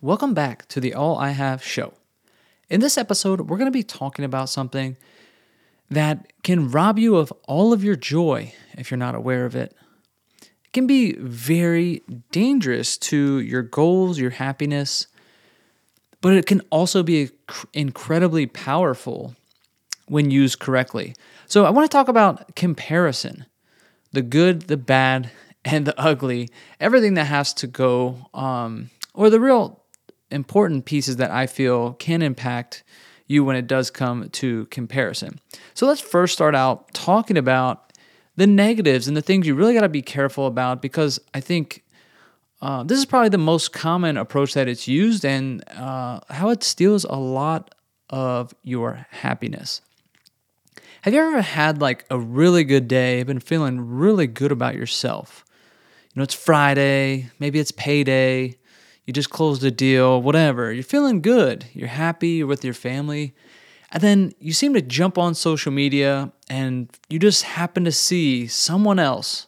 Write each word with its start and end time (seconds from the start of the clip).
Welcome 0.00 0.32
back 0.32 0.68
to 0.68 0.78
the 0.78 0.94
All 0.94 1.18
I 1.18 1.30
Have 1.30 1.60
show. 1.60 1.92
In 2.70 2.78
this 2.78 2.96
episode, 2.96 3.40
we're 3.40 3.56
going 3.56 3.66
to 3.66 3.72
be 3.72 3.82
talking 3.82 4.24
about 4.24 4.48
something 4.48 4.96
that 5.90 6.32
can 6.44 6.70
rob 6.70 7.00
you 7.00 7.16
of 7.16 7.32
all 7.48 7.72
of 7.72 7.82
your 7.82 7.96
joy 7.96 8.54
if 8.74 8.92
you're 8.92 8.98
not 8.98 9.16
aware 9.16 9.44
of 9.44 9.56
it. 9.56 9.74
It 10.40 10.72
can 10.72 10.86
be 10.86 11.14
very 11.14 12.02
dangerous 12.30 12.96
to 12.98 13.40
your 13.40 13.62
goals, 13.62 14.20
your 14.20 14.30
happiness, 14.30 15.08
but 16.20 16.32
it 16.32 16.46
can 16.46 16.60
also 16.70 17.02
be 17.02 17.30
incredibly 17.72 18.46
powerful 18.46 19.34
when 20.06 20.30
used 20.30 20.60
correctly. 20.60 21.16
So, 21.48 21.64
I 21.64 21.70
want 21.70 21.90
to 21.90 21.92
talk 21.92 22.06
about 22.06 22.54
comparison 22.54 23.46
the 24.12 24.22
good, 24.22 24.68
the 24.68 24.76
bad, 24.76 25.32
and 25.64 25.88
the 25.88 26.00
ugly, 26.00 26.50
everything 26.78 27.14
that 27.14 27.24
has 27.24 27.52
to 27.54 27.66
go, 27.66 28.28
um, 28.32 28.90
or 29.12 29.28
the 29.28 29.40
real 29.40 29.82
important 30.30 30.84
pieces 30.84 31.16
that 31.16 31.30
I 31.30 31.46
feel 31.46 31.94
can 31.94 32.22
impact 32.22 32.84
you 33.26 33.44
when 33.44 33.56
it 33.56 33.66
does 33.66 33.90
come 33.90 34.28
to 34.30 34.66
comparison. 34.66 35.38
So 35.74 35.86
let's 35.86 36.00
first 36.00 36.32
start 36.32 36.54
out 36.54 36.92
talking 36.94 37.36
about 37.36 37.92
the 38.36 38.46
negatives 38.46 39.08
and 39.08 39.16
the 39.16 39.22
things 39.22 39.46
you 39.46 39.54
really 39.54 39.74
got 39.74 39.82
to 39.82 39.88
be 39.88 40.02
careful 40.02 40.46
about 40.46 40.80
because 40.80 41.20
I 41.34 41.40
think 41.40 41.84
uh, 42.60 42.82
this 42.82 42.98
is 42.98 43.04
probably 43.04 43.28
the 43.28 43.38
most 43.38 43.72
common 43.72 44.16
approach 44.16 44.54
that 44.54 44.68
it's 44.68 44.88
used 44.88 45.24
and 45.24 45.62
uh, 45.70 46.20
how 46.30 46.48
it 46.50 46.62
steals 46.62 47.04
a 47.04 47.16
lot 47.16 47.74
of 48.10 48.54
your 48.62 49.06
happiness. 49.10 49.80
Have 51.02 51.14
you 51.14 51.20
ever 51.20 51.42
had 51.42 51.80
like 51.80 52.04
a 52.10 52.18
really 52.18 52.64
good 52.64 52.88
day, 52.88 53.22
been 53.22 53.40
feeling 53.40 53.80
really 53.80 54.26
good 54.26 54.50
about 54.50 54.74
yourself? 54.74 55.44
You 56.14 56.20
know, 56.20 56.22
it's 56.24 56.34
Friday, 56.34 57.30
maybe 57.38 57.60
it's 57.60 57.70
payday, 57.72 58.56
you 59.08 59.14
just 59.14 59.30
closed 59.30 59.64
a 59.64 59.70
deal, 59.70 60.20
whatever. 60.20 60.70
You're 60.70 60.82
feeling 60.84 61.22
good. 61.22 61.64
You're 61.72 61.88
happy. 61.88 62.28
You're 62.28 62.46
with 62.46 62.62
your 62.62 62.74
family. 62.74 63.34
And 63.90 64.02
then 64.02 64.32
you 64.38 64.52
seem 64.52 64.74
to 64.74 64.82
jump 64.82 65.16
on 65.16 65.34
social 65.34 65.72
media 65.72 66.30
and 66.50 66.90
you 67.08 67.18
just 67.18 67.44
happen 67.44 67.86
to 67.86 67.90
see 67.90 68.46
someone 68.46 68.98
else 68.98 69.46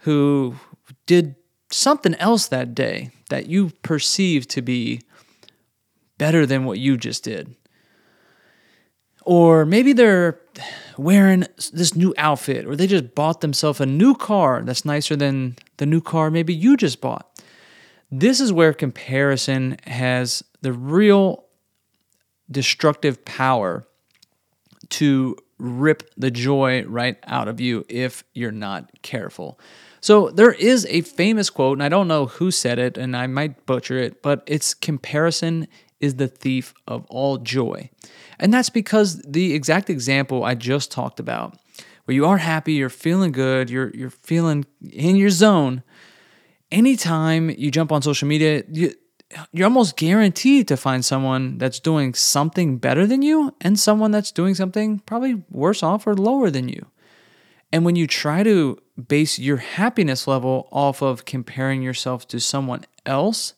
who 0.00 0.56
did 1.06 1.34
something 1.70 2.14
else 2.16 2.48
that 2.48 2.74
day 2.74 3.12
that 3.30 3.46
you 3.46 3.70
perceive 3.82 4.46
to 4.48 4.60
be 4.60 5.00
better 6.18 6.44
than 6.44 6.66
what 6.66 6.78
you 6.78 6.98
just 6.98 7.24
did. 7.24 7.56
Or 9.22 9.64
maybe 9.64 9.94
they're 9.94 10.38
wearing 10.98 11.46
this 11.72 11.96
new 11.96 12.12
outfit, 12.18 12.66
or 12.66 12.76
they 12.76 12.86
just 12.86 13.14
bought 13.14 13.40
themselves 13.40 13.80
a 13.80 13.86
new 13.86 14.14
car 14.14 14.60
that's 14.62 14.84
nicer 14.84 15.16
than 15.16 15.56
the 15.78 15.86
new 15.86 16.02
car 16.02 16.30
maybe 16.30 16.52
you 16.52 16.76
just 16.76 17.00
bought. 17.00 17.31
This 18.14 18.40
is 18.40 18.52
where 18.52 18.74
comparison 18.74 19.78
has 19.86 20.44
the 20.60 20.72
real 20.72 21.46
destructive 22.50 23.24
power 23.24 23.86
to 24.90 25.36
rip 25.58 26.10
the 26.18 26.30
joy 26.30 26.84
right 26.84 27.16
out 27.24 27.48
of 27.48 27.58
you 27.58 27.86
if 27.88 28.22
you're 28.34 28.52
not 28.52 28.90
careful. 29.00 29.58
So 30.02 30.28
there 30.28 30.52
is 30.52 30.84
a 30.90 31.00
famous 31.00 31.48
quote, 31.48 31.78
and 31.78 31.82
I 31.82 31.88
don't 31.88 32.08
know 32.08 32.26
who 32.26 32.50
said 32.50 32.78
it, 32.78 32.98
and 32.98 33.16
I 33.16 33.26
might 33.28 33.64
butcher 33.64 33.96
it, 33.98 34.22
but 34.22 34.42
it's 34.46 34.74
comparison 34.74 35.66
is 36.00 36.16
the 36.16 36.28
thief 36.28 36.74
of 36.86 37.06
all 37.06 37.38
joy. 37.38 37.88
And 38.38 38.52
that's 38.52 38.70
because 38.70 39.22
the 39.22 39.54
exact 39.54 39.88
example 39.88 40.44
I 40.44 40.54
just 40.54 40.90
talked 40.90 41.18
about, 41.18 41.56
where 42.04 42.14
you 42.14 42.26
are 42.26 42.38
happy, 42.38 42.74
you're 42.74 42.90
feeling 42.90 43.32
good, 43.32 43.70
you're 43.70 43.90
you're 43.94 44.10
feeling 44.10 44.66
in 44.90 45.16
your 45.16 45.30
zone, 45.30 45.84
anytime 46.72 47.50
you 47.50 47.70
jump 47.70 47.92
on 47.92 48.02
social 48.02 48.26
media, 48.26 48.64
you, 48.68 48.94
you're 49.52 49.66
almost 49.66 49.96
guaranteed 49.96 50.66
to 50.68 50.76
find 50.76 51.04
someone 51.04 51.58
that's 51.58 51.78
doing 51.78 52.14
something 52.14 52.78
better 52.78 53.06
than 53.06 53.22
you 53.22 53.54
and 53.60 53.78
someone 53.78 54.10
that's 54.10 54.32
doing 54.32 54.54
something 54.54 54.98
probably 55.00 55.42
worse 55.50 55.82
off 55.82 56.06
or 56.06 56.14
lower 56.14 56.50
than 56.50 56.68
you. 56.68 56.86
And 57.72 57.84
when 57.84 57.96
you 57.96 58.06
try 58.06 58.42
to 58.42 58.78
base 59.08 59.38
your 59.38 59.58
happiness 59.58 60.26
level 60.26 60.68
off 60.72 61.02
of 61.02 61.24
comparing 61.24 61.82
yourself 61.82 62.26
to 62.28 62.40
someone 62.40 62.84
else, 63.06 63.54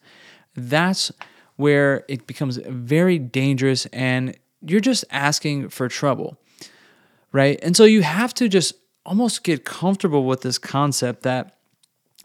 that's 0.55 1.10
where 1.56 2.05
it 2.09 2.27
becomes 2.27 2.56
very 2.59 3.19
dangerous 3.19 3.87
and 3.87 4.37
you're 4.60 4.81
just 4.81 5.05
asking 5.10 5.69
for 5.69 5.89
trouble, 5.89 6.39
right? 7.33 7.59
And 7.62 7.77
so 7.77 7.84
you 7.84 8.03
have 8.03 8.33
to 8.34 8.49
just 8.49 8.75
almost 9.05 9.44
get 9.44 9.65
comfortable 9.65 10.25
with 10.25 10.43
this 10.43 10.59
concept 10.59 11.22
that 11.22 11.56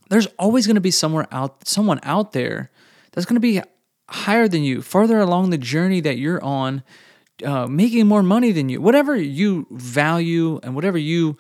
there's 0.09 0.27
always 0.37 0.67
going 0.67 0.75
to 0.75 0.81
be 0.81 0.91
somewhere 0.91 1.27
out 1.31 1.67
someone 1.67 1.99
out 2.03 2.33
there 2.33 2.71
that's 3.11 3.25
going 3.25 3.35
to 3.35 3.39
be 3.39 3.61
higher 4.09 4.47
than 4.47 4.63
you, 4.63 4.81
farther 4.81 5.19
along 5.19 5.49
the 5.49 5.57
journey 5.57 6.01
that 6.01 6.17
you're 6.17 6.43
on, 6.43 6.83
uh, 7.45 7.67
making 7.67 8.07
more 8.07 8.23
money 8.23 8.51
than 8.51 8.69
you. 8.69 8.81
Whatever 8.81 9.15
you 9.15 9.67
value 9.71 10.59
and 10.63 10.75
whatever 10.75 10.97
you, 10.97 11.37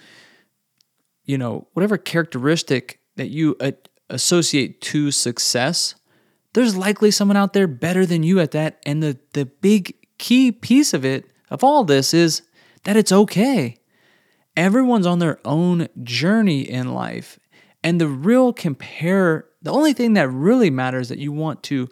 you 1.25 1.37
know, 1.37 1.67
whatever 1.73 1.97
characteristic 1.97 2.99
that 3.15 3.29
you 3.29 3.55
uh, 3.59 3.71
associate 4.09 4.81
to 4.81 5.11
success, 5.11 5.95
there's 6.53 6.75
likely 6.75 7.11
someone 7.11 7.37
out 7.37 7.53
there 7.53 7.67
better 7.67 8.05
than 8.05 8.23
you 8.23 8.39
at 8.39 8.51
that. 8.51 8.81
And 8.85 9.03
the 9.03 9.19
the 9.33 9.45
big 9.45 9.95
key 10.17 10.51
piece 10.51 10.93
of 10.93 11.03
it 11.03 11.31
of 11.49 11.63
all 11.63 11.83
this 11.83 12.13
is 12.13 12.43
that 12.83 12.95
it's 12.95 13.11
okay. 13.11 13.77
Everyone's 14.55 15.05
on 15.05 15.19
their 15.19 15.39
own 15.45 15.87
journey 16.03 16.61
in 16.61 16.93
life. 16.93 17.39
And 17.83 17.99
the 17.99 18.07
real 18.07 18.51
compare, 18.53 19.45
the 19.61 19.71
only 19.71 19.93
thing 19.93 20.13
that 20.13 20.29
really 20.29 20.69
matters 20.69 21.09
that 21.09 21.19
you 21.19 21.31
want 21.31 21.63
to 21.63 21.87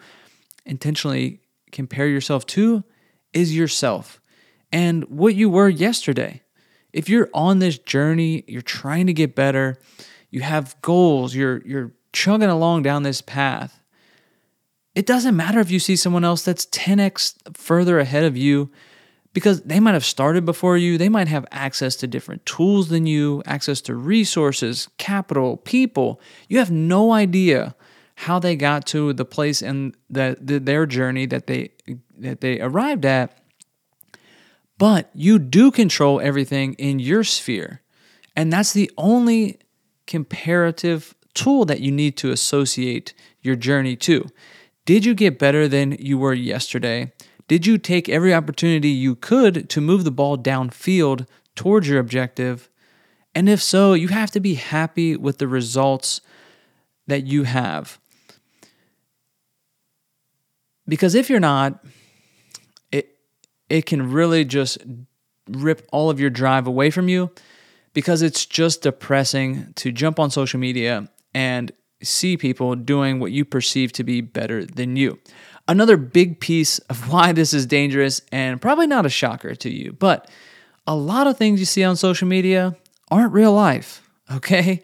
intentionally 0.65 1.41
compare 1.71 2.07
yourself 2.07 2.45
to 2.47 2.83
is 3.33 3.55
yourself 3.55 4.19
and 4.71 5.03
what 5.05 5.35
you 5.35 5.49
were 5.49 5.69
yesterday. 5.69 6.41
If 6.93 7.09
you're 7.09 7.29
on 7.33 7.59
this 7.59 7.77
journey, 7.77 8.43
you're 8.47 8.61
trying 8.61 9.07
to 9.07 9.13
get 9.13 9.35
better, 9.35 9.77
you 10.29 10.41
have 10.41 10.75
goals, 10.81 11.35
you're 11.35 11.61
you're 11.65 11.93
chugging 12.13 12.49
along 12.49 12.83
down 12.83 13.03
this 13.03 13.21
path. 13.21 13.83
It 14.95 15.05
doesn't 15.05 15.35
matter 15.35 15.59
if 15.59 15.69
you 15.69 15.79
see 15.79 15.95
someone 15.95 16.23
else 16.23 16.41
that's 16.41 16.65
10x 16.67 17.55
further 17.55 17.99
ahead 17.99 18.23
of 18.23 18.35
you 18.35 18.71
because 19.37 19.61
they 19.61 19.79
might 19.79 19.93
have 19.93 20.03
started 20.03 20.45
before 20.45 20.77
you. 20.77 20.97
They 20.97 21.09
might 21.09 21.27
have 21.27 21.45
access 21.51 21.95
to 21.97 22.07
different 22.07 22.43
tools 22.47 22.89
than 22.89 23.05
you, 23.05 23.43
access 23.45 23.81
to 23.81 23.93
resources, 23.93 24.89
capital, 24.97 25.57
people. 25.57 26.19
You 26.49 26.57
have 26.57 26.71
no 26.71 27.11
idea 27.11 27.75
how 28.15 28.39
they 28.39 28.55
got 28.55 28.87
to 28.87 29.13
the 29.13 29.25
place 29.25 29.61
in 29.61 29.93
the, 30.09 30.37
the, 30.41 30.59
their 30.59 30.87
journey 30.87 31.27
that 31.27 31.45
they 31.45 31.69
that 32.17 32.41
they 32.41 32.59
arrived 32.59 33.05
at. 33.05 33.37
But 34.79 35.11
you 35.13 35.37
do 35.37 35.69
control 35.69 36.19
everything 36.19 36.73
in 36.73 36.97
your 36.97 37.23
sphere. 37.23 37.83
And 38.35 38.51
that's 38.51 38.73
the 38.73 38.89
only 38.97 39.59
comparative 40.07 41.13
tool 41.35 41.63
that 41.65 41.81
you 41.81 41.91
need 41.91 42.17
to 42.17 42.31
associate 42.31 43.13
your 43.43 43.55
journey 43.55 43.95
to. 43.97 44.27
Did 44.85 45.05
you 45.05 45.13
get 45.13 45.37
better 45.37 45.67
than 45.67 45.91
you 45.99 46.17
were 46.17 46.33
yesterday? 46.33 47.11
Did 47.47 47.65
you 47.65 47.77
take 47.77 48.09
every 48.09 48.33
opportunity 48.33 48.89
you 48.89 49.15
could 49.15 49.69
to 49.69 49.81
move 49.81 50.03
the 50.03 50.11
ball 50.11 50.37
downfield 50.37 51.27
towards 51.55 51.87
your 51.87 51.99
objective? 51.99 52.69
And 53.33 53.47
if 53.47 53.61
so, 53.61 53.93
you 53.93 54.09
have 54.09 54.31
to 54.31 54.39
be 54.39 54.55
happy 54.55 55.15
with 55.15 55.37
the 55.37 55.47
results 55.47 56.21
that 57.07 57.25
you 57.25 57.43
have. 57.43 57.99
Because 60.87 61.15
if 61.15 61.29
you're 61.29 61.39
not, 61.39 61.83
it 62.91 63.17
it 63.69 63.85
can 63.85 64.11
really 64.11 64.45
just 64.45 64.79
rip 65.49 65.87
all 65.91 66.09
of 66.09 66.19
your 66.19 66.29
drive 66.29 66.67
away 66.67 66.89
from 66.89 67.07
you 67.07 67.31
because 67.93 68.21
it's 68.21 68.45
just 68.45 68.81
depressing 68.81 69.73
to 69.75 69.91
jump 69.91 70.19
on 70.19 70.29
social 70.29 70.59
media 70.59 71.09
and 71.33 71.71
see 72.01 72.37
people 72.37 72.75
doing 72.75 73.19
what 73.19 73.31
you 73.31 73.43
perceive 73.43 73.91
to 73.93 74.03
be 74.03 74.21
better 74.21 74.65
than 74.65 74.95
you. 74.95 75.19
Another 75.67 75.97
big 75.97 76.39
piece 76.39 76.80
of 76.80 77.09
why 77.12 77.31
this 77.31 77.53
is 77.53 77.65
dangerous, 77.65 78.21
and 78.31 78.62
probably 78.62 78.88
not 78.88 79.06
a 79.06 79.09
shocker 79.09 79.56
to 79.56 79.69
you, 79.69 79.94
but 79.94 80.30
a 80.86 80.95
lot 80.95 81.27
of 81.27 81.38
things 81.38 81.59
you 81.59 81.65
see 81.65 81.83
on 81.83 81.95
social 81.95 82.27
media 82.27 82.75
aren't 83.12 83.33
real 83.33 83.53
life, 83.53 84.07
okay? 84.31 84.81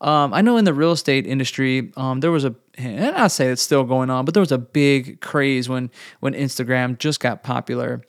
Um, 0.00 0.34
I 0.34 0.40
know 0.40 0.56
in 0.56 0.64
the 0.64 0.74
real 0.74 0.92
estate 0.92 1.26
industry, 1.26 1.92
um, 1.96 2.20
there 2.20 2.32
was 2.32 2.44
a, 2.44 2.54
and 2.76 3.14
I 3.16 3.28
say 3.28 3.48
it's 3.48 3.62
still 3.62 3.84
going 3.84 4.10
on, 4.10 4.24
but 4.24 4.34
there 4.34 4.40
was 4.40 4.50
a 4.50 4.58
big 4.58 5.20
craze 5.20 5.68
when 5.68 5.90
when 6.18 6.34
Instagram 6.34 6.98
just 6.98 7.20
got 7.20 7.44
popular, 7.44 8.02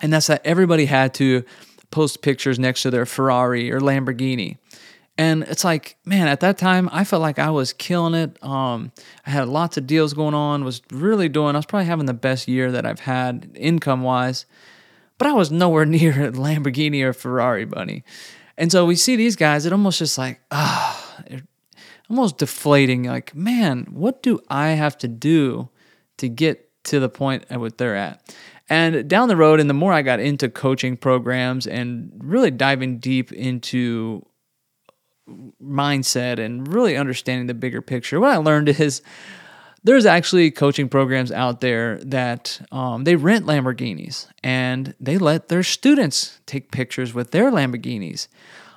and 0.00 0.12
that's 0.12 0.28
that 0.28 0.46
everybody 0.46 0.84
had 0.84 1.14
to 1.14 1.44
post 1.90 2.22
pictures 2.22 2.58
next 2.58 2.82
to 2.82 2.90
their 2.90 3.06
Ferrari 3.06 3.72
or 3.72 3.80
Lamborghini. 3.80 4.58
And 5.18 5.44
it's 5.44 5.64
like, 5.64 5.96
man, 6.04 6.28
at 6.28 6.40
that 6.40 6.58
time, 6.58 6.90
I 6.92 7.04
felt 7.04 7.22
like 7.22 7.38
I 7.38 7.50
was 7.50 7.72
killing 7.72 8.14
it. 8.14 8.42
Um, 8.44 8.92
I 9.24 9.30
had 9.30 9.48
lots 9.48 9.76
of 9.76 9.86
deals 9.86 10.12
going 10.12 10.34
on, 10.34 10.64
was 10.64 10.82
really 10.90 11.28
doing, 11.28 11.54
I 11.54 11.58
was 11.58 11.66
probably 11.66 11.86
having 11.86 12.06
the 12.06 12.14
best 12.14 12.48
year 12.48 12.70
that 12.72 12.84
I've 12.84 13.00
had 13.00 13.50
income 13.54 14.02
wise, 14.02 14.44
but 15.16 15.26
I 15.26 15.32
was 15.32 15.50
nowhere 15.50 15.86
near 15.86 16.26
a 16.26 16.32
Lamborghini 16.32 17.02
or 17.02 17.12
Ferrari 17.12 17.64
bunny. 17.64 18.04
And 18.58 18.70
so 18.70 18.84
we 18.84 18.96
see 18.96 19.16
these 19.16 19.36
guys, 19.36 19.64
it 19.64 19.72
almost 19.72 19.98
just 19.98 20.18
like, 20.18 20.40
ah, 20.50 21.24
almost 22.10 22.38
deflating. 22.38 23.04
Like, 23.04 23.34
man, 23.34 23.86
what 23.90 24.22
do 24.22 24.40
I 24.48 24.70
have 24.70 24.98
to 24.98 25.08
do 25.08 25.70
to 26.18 26.28
get 26.28 26.66
to 26.86 27.00
the 27.00 27.08
point 27.08 27.44
at 27.50 27.60
what 27.60 27.78
they're 27.78 27.96
at. 27.96 28.34
And 28.68 29.08
down 29.08 29.28
the 29.28 29.36
road, 29.36 29.60
and 29.60 29.70
the 29.70 29.74
more 29.74 29.92
I 29.92 30.02
got 30.02 30.18
into 30.18 30.48
coaching 30.48 30.96
programs 30.96 31.66
and 31.66 32.10
really 32.18 32.50
diving 32.50 32.98
deep 32.98 33.30
into 33.32 34.26
mindset 35.62 36.38
and 36.38 36.72
really 36.72 36.96
understanding 36.96 37.46
the 37.46 37.54
bigger 37.54 37.82
picture, 37.82 38.20
what 38.20 38.30
I 38.30 38.36
learned 38.36 38.68
is 38.68 39.02
there's 39.82 40.06
actually 40.06 40.50
coaching 40.50 40.88
programs 40.88 41.30
out 41.30 41.60
there 41.60 41.98
that 41.98 42.60
um, 42.72 43.04
they 43.04 43.14
rent 43.14 43.46
Lamborghinis 43.46 44.26
and 44.42 44.94
they 44.98 45.16
let 45.16 45.48
their 45.48 45.62
students 45.62 46.40
take 46.46 46.72
pictures 46.72 47.14
with 47.14 47.30
their 47.30 47.50
Lamborghinis. 47.52 48.26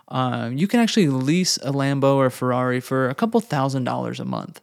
Um, 0.07 0.57
you 0.57 0.67
can 0.67 0.79
actually 0.79 1.07
lease 1.07 1.57
a 1.57 1.71
Lambo 1.71 2.15
or 2.15 2.27
a 2.27 2.31
Ferrari 2.31 2.79
for 2.79 3.09
a 3.09 3.15
couple 3.15 3.39
thousand 3.39 3.83
dollars 3.83 4.19
a 4.19 4.25
month. 4.25 4.61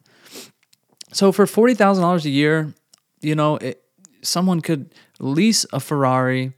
So 1.12 1.32
for 1.32 1.46
forty 1.46 1.74
thousand 1.74 2.02
dollars 2.02 2.26
a 2.26 2.30
year, 2.30 2.74
you 3.20 3.34
know, 3.34 3.56
it, 3.56 3.82
someone 4.22 4.60
could 4.60 4.92
lease 5.18 5.66
a 5.72 5.80
Ferrari, 5.80 6.52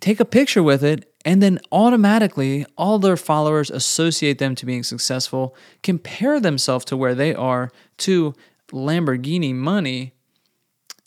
take 0.00 0.20
a 0.20 0.24
picture 0.24 0.62
with 0.62 0.82
it, 0.84 1.12
and 1.26 1.42
then 1.42 1.58
automatically 1.72 2.64
all 2.78 3.00
their 3.00 3.16
followers 3.16 3.68
associate 3.68 4.38
them 4.38 4.54
to 4.54 4.64
being 4.64 4.84
successful, 4.84 5.56
compare 5.82 6.38
themselves 6.38 6.84
to 6.86 6.96
where 6.96 7.16
they 7.16 7.34
are 7.34 7.70
to 7.98 8.32
Lamborghini 8.72 9.52
money, 9.52 10.12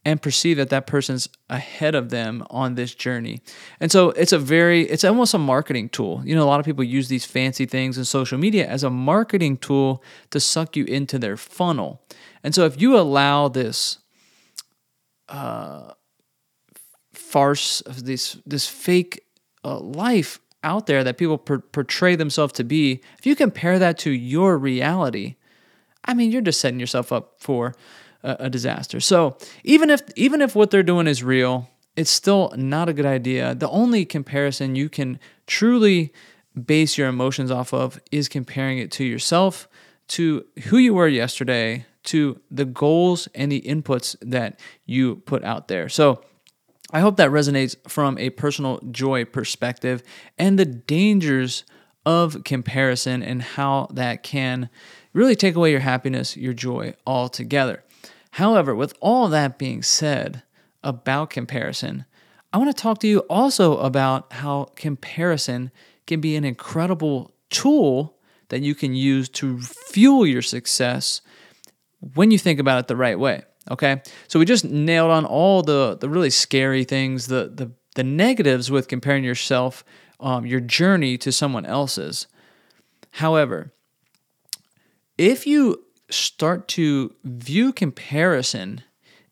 and 0.06 0.21
perceive 0.21 0.57
that 0.57 0.69
that 0.69 0.88
person's 0.88 1.27
ahead 1.50 1.94
of 1.94 2.10
them 2.10 2.44
on 2.50 2.75
this 2.75 2.95
journey. 2.95 3.42
And 3.80 3.92
so 3.92 4.10
it's 4.12 4.31
a 4.31 4.39
very, 4.39 4.83
it's 4.83 5.04
almost 5.04 5.33
a 5.33 5.38
marketing 5.38 5.89
tool. 5.89 6.22
You 6.25 6.36
know, 6.36 6.44
a 6.44 6.48
lot 6.48 6.60
of 6.60 6.65
people 6.65 6.83
use 6.83 7.10
these 7.10 7.25
fancy 7.25 7.65
things 7.65 7.98
in 7.98 8.06
social 8.06 8.38
media 8.38 8.65
as 8.68 8.83
a 8.83 8.89
marketing 8.89 9.57
tool 9.57 10.04
to 10.31 10.39
suck 10.39 10.75
you 10.75 10.86
into 10.86 11.19
their 11.19 11.38
funnel. 11.38 12.01
And 12.44 12.56
so 12.56 12.65
if 12.65 12.81
you 12.81 12.98
allow 12.98 13.50
this, 13.50 14.00
uh, 15.27 15.92
farce 17.13 17.81
of 17.81 18.06
this 18.06 18.39
this 18.45 18.68
fake 18.68 19.22
uh, 19.64 19.80
life 19.80 20.40
out 20.64 20.88
there 20.88 21.04
that 21.04 21.18
people 21.18 21.38
per- 21.38 21.60
portray 21.60 22.16
themselves 22.16 22.54
to 22.54 22.64
be, 22.64 23.02
if 23.18 23.26
you 23.26 23.36
compare 23.36 23.80
that 23.80 23.98
to 24.00 24.12
your 24.12 24.58
reality, 24.58 25.36
I 26.06 26.14
mean, 26.14 26.32
you're 26.32 26.42
just 26.42 26.62
setting 26.62 26.80
yourself 26.80 27.12
up 27.12 27.36
for 27.38 27.74
a, 28.24 28.36
a 28.40 28.50
disaster. 28.50 29.00
So 29.00 29.38
even 29.64 29.90
if 29.90 30.02
even 30.16 30.42
if 30.42 30.56
what 30.56 30.72
they're 30.72 30.84
doing 30.84 31.08
is 31.08 31.24
real, 31.24 31.70
it's 31.96 32.10
still 32.10 32.54
not 32.56 32.90
a 32.90 32.94
good 32.94 33.06
idea. 33.06 33.56
The 33.56 33.70
only 33.70 34.06
comparison 34.06 34.76
you 34.76 34.90
can 34.90 35.20
truly 35.48 36.14
base 36.66 36.98
your 36.98 37.08
emotions 37.08 37.52
off 37.52 37.74
of 37.74 38.00
is 38.12 38.28
comparing 38.28 38.80
it 38.80 38.92
to 38.92 39.04
yourself, 39.04 39.68
to 40.10 40.46
who 40.66 40.78
you 40.78 40.94
were 40.94 41.08
yesterday, 41.08 41.86
to 42.04 42.40
the 42.50 42.66
goals 42.66 43.28
and 43.36 43.52
the 43.52 43.62
inputs 43.62 44.16
that 44.22 44.60
you 44.86 45.18
put 45.18 45.44
out 45.44 45.68
there. 45.68 45.90
So 45.90 46.24
I 46.91 47.01
hope 47.01 47.18
that 47.18 47.30
resonates 47.30 47.75
from 47.88 48.18
a 48.18 48.31
personal 48.31 48.80
joy 48.91 49.25
perspective 49.25 50.01
and 50.38 50.57
the 50.57 50.65
dangers 50.65 51.63
of 52.06 52.44
comparison 52.44 53.21
and 53.21 53.41
how 53.41 53.88
that 53.91 54.24
can 54.24 54.69
really 55.13 55.36
take 55.36 55.56
away 55.56 55.71
your 55.71 55.81
happiness, 55.81 56.36
your 56.36 56.53
joy 56.53 56.95
altogether. 57.06 57.83
However, 58.31 58.74
with 58.74 58.94
all 59.01 59.27
that 59.27 59.59
being 59.59 59.83
said 59.83 60.44
about 60.83 61.30
comparison, 61.30 62.06
I 62.51 62.57
want 62.57 62.75
to 62.75 62.81
talk 62.81 63.00
to 63.00 63.07
you 63.07 63.19
also 63.30 63.77
about 63.77 64.33
how 64.33 64.71
comparison 64.75 65.71
can 66.07 66.21
be 66.21 66.36
an 66.36 66.44
incredible 66.44 67.36
tool 67.51 68.18
that 68.47 68.62
you 68.62 68.74
can 68.74 68.95
use 68.95 69.30
to 69.30 69.59
fuel 69.62 70.25
your 70.25 70.41
success 70.41 71.21
when 72.15 72.31
you 72.31 72.39
think 72.39 72.59
about 72.59 72.80
it 72.80 72.88
the 72.88 72.95
right 72.95 73.19
way. 73.19 73.44
Okay, 73.69 74.01
so 74.27 74.39
we 74.39 74.45
just 74.45 74.66
nailed 74.66 75.12
on 75.12 75.25
all 75.25 75.62
the 75.62 75.98
the 76.00 76.10
really 76.10 76.30
scary 76.30 76.83
things, 76.83 77.27
the 77.27 77.51
the 77.54 77.71
the 77.95 78.04
negatives 78.04 78.71
with 78.71 78.88
comparing 78.88 79.24
yourself, 79.24 79.83
um, 80.19 80.45
your 80.45 80.60
journey 80.60 81.18
to 81.18 81.31
someone 81.31 81.66
else's. 81.66 82.27
However, 83.12 83.74
if 85.18 85.45
you 85.45 85.83
start 86.10 86.68
to 86.69 87.13
view 87.24 87.71
comparison 87.74 88.83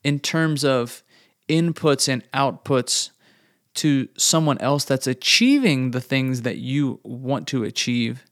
in 0.03 0.19
terms 0.19 0.63
of 0.63 1.03
inputs 1.49 2.07
and 2.07 2.29
outputs 2.31 3.11
to 3.75 4.07
someone 4.17 4.57
else 4.59 4.83
that's 4.83 5.07
achieving 5.07 5.91
the 5.91 6.01
things 6.01 6.41
that 6.41 6.57
you 6.57 6.99
want 7.03 7.47
to 7.47 7.63
achieve, 7.63 8.25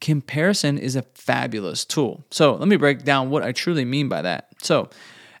comparison 0.00 0.76
is 0.78 0.96
a 0.96 1.02
fabulous 1.14 1.84
tool. 1.84 2.24
So 2.30 2.54
let 2.54 2.68
me 2.68 2.76
break 2.76 3.04
down 3.04 3.30
what 3.30 3.42
I 3.42 3.52
truly 3.52 3.84
mean 3.84 4.08
by 4.08 4.22
that. 4.22 4.48
So 4.62 4.90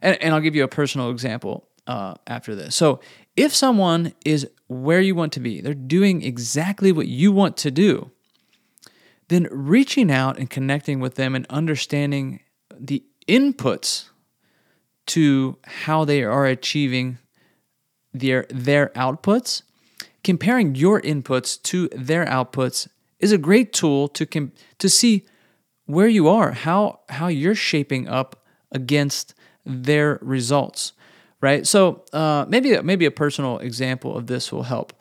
and, 0.04 0.22
and 0.22 0.34
I'll 0.34 0.40
give 0.40 0.54
you 0.54 0.62
a 0.62 0.68
personal 0.68 1.10
example 1.10 1.66
uh, 1.88 2.14
after 2.26 2.54
this. 2.54 2.76
So, 2.76 3.00
if 3.36 3.52
someone 3.52 4.12
is 4.24 4.48
where 4.68 5.00
you 5.00 5.16
want 5.16 5.32
to 5.32 5.40
be, 5.40 5.60
they're 5.60 5.74
doing 5.74 6.22
exactly 6.22 6.92
what 6.92 7.08
you 7.08 7.32
want 7.32 7.56
to 7.58 7.70
do, 7.72 8.12
then 9.28 9.48
reaching 9.50 10.12
out 10.12 10.38
and 10.38 10.48
connecting 10.48 11.00
with 11.00 11.16
them 11.16 11.34
and 11.34 11.46
understanding 11.50 12.40
the 12.78 13.02
inputs 13.26 14.10
to 15.06 15.58
how 15.64 16.04
they 16.04 16.22
are 16.22 16.46
achieving 16.46 17.18
their 18.12 18.46
their 18.50 18.90
outputs, 18.90 19.62
comparing 20.22 20.74
your 20.76 21.00
inputs 21.00 21.60
to 21.62 21.88
their 21.88 22.24
outputs 22.26 22.86
is 23.18 23.32
a 23.32 23.38
great 23.38 23.72
tool 23.72 24.06
to 24.08 24.26
com- 24.26 24.52
to 24.78 24.88
see 24.88 25.26
where 25.86 26.08
you 26.08 26.28
are, 26.28 26.52
how 26.52 27.00
how 27.08 27.26
you're 27.26 27.54
shaping 27.54 28.06
up 28.06 28.44
against 28.70 29.34
their 29.64 30.18
results, 30.22 30.92
right? 31.40 31.66
So 31.66 32.04
uh, 32.12 32.46
maybe 32.48 32.80
maybe 32.82 33.06
a 33.06 33.10
personal 33.10 33.58
example 33.58 34.16
of 34.16 34.26
this 34.26 34.52
will 34.52 34.64
help. 34.64 34.92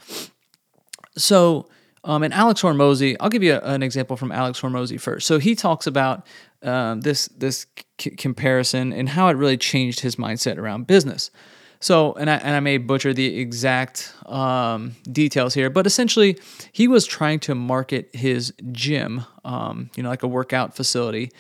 So 1.18 1.68
um, 2.06 2.24
and 2.24 2.34
Alex 2.34 2.62
Hormozi, 2.62 3.16
I'll 3.20 3.30
give 3.30 3.44
you 3.44 3.54
a, 3.54 3.60
an 3.60 3.82
example 3.82 4.18
from 4.18 4.32
Alex 4.32 4.60
Hormozi 4.60 5.00
first. 5.00 5.26
So 5.26 5.40
he 5.40 5.56
talks 5.56 5.88
about 5.88 6.28
um, 6.62 7.02
this 7.02 7.28
this 7.38 7.66
c- 8.00 8.12
comparison 8.12 8.92
and 8.92 9.10
how 9.10 9.30
it 9.30 9.38
really 9.38 9.58
changed 9.58 10.02
his 10.02 10.18
mindset 10.18 10.58
around 10.58 10.88
business. 10.88 11.32
So, 11.80 12.14
and 12.14 12.30
I, 12.30 12.36
and 12.36 12.56
I 12.56 12.62
may 12.62 12.78
butcher 12.78 13.14
the 13.14 13.40
exact 13.40 14.14
um, 14.26 14.96
details 15.12 15.54
here, 15.54 15.70
but 15.70 15.86
essentially, 15.86 16.40
he 16.72 16.88
was 16.88 17.06
trying 17.06 17.40
to 17.42 17.56
market 17.56 18.10
his 18.14 18.54
gym, 18.72 19.26
um, 19.44 19.90
you 19.98 20.04
know, 20.04 20.08
like 20.08 20.24
a 20.24 20.28
workout 20.28 20.78
facility, 20.78 21.34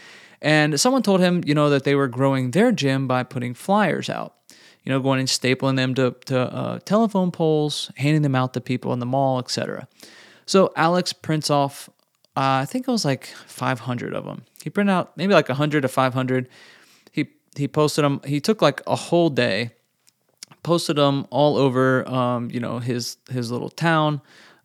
and 0.44 0.78
someone 0.80 1.01
told 1.01 1.22
him, 1.22 1.42
you 1.45 1.56
know, 1.56 1.69
that 1.69 1.86
they 1.86 1.95
were 1.95 2.10
growing 2.10 2.51
their 2.51 2.74
gym 2.74 3.07
by 3.07 3.24
putting 3.24 3.54
flyers 3.54 4.10
out, 4.10 4.36
you 4.84 4.92
know, 4.92 5.00
going 5.00 5.19
and 5.19 5.30
stapling 5.30 5.78
them 5.78 5.95
to, 5.95 6.14
to 6.26 6.38
uh, 6.38 6.80
telephone 6.80 7.31
poles, 7.31 7.90
handing 7.95 8.23
them 8.23 8.35
out 8.35 8.54
to 8.54 8.62
people 8.62 8.92
in 8.92 9.00
the 9.00 9.06
mall, 9.06 9.40
etc. 9.40 9.88
So 10.45 10.73
Alex 10.76 11.14
prints 11.14 11.50
off, 11.50 11.90
uh, 12.35 12.59
I 12.62 12.66
think 12.66 12.90
it 12.90 12.92
was 12.92 13.06
like 13.06 13.28
500 13.47 14.14
of 14.14 14.26
them. 14.26 14.44
He 14.62 14.69
printed 14.69 14.94
out 14.94 15.16
maybe 15.16 15.33
like 15.33 15.47
100 15.47 15.81
to 15.81 15.88
500. 15.88 16.50
He 17.14 17.30
he 17.56 17.69
posted 17.69 18.04
them. 18.04 18.19
He 18.26 18.42
took 18.42 18.62
like 18.62 18.81
a 18.85 18.95
whole 18.97 19.30
day, 19.30 19.71
posted 20.62 20.97
them 20.97 21.26
all 21.30 21.56
over, 21.56 22.06
um, 22.09 22.52
you 22.52 22.59
know, 22.59 22.80
his 22.80 23.16
his 23.30 23.50
little 23.50 23.69
town 23.69 24.21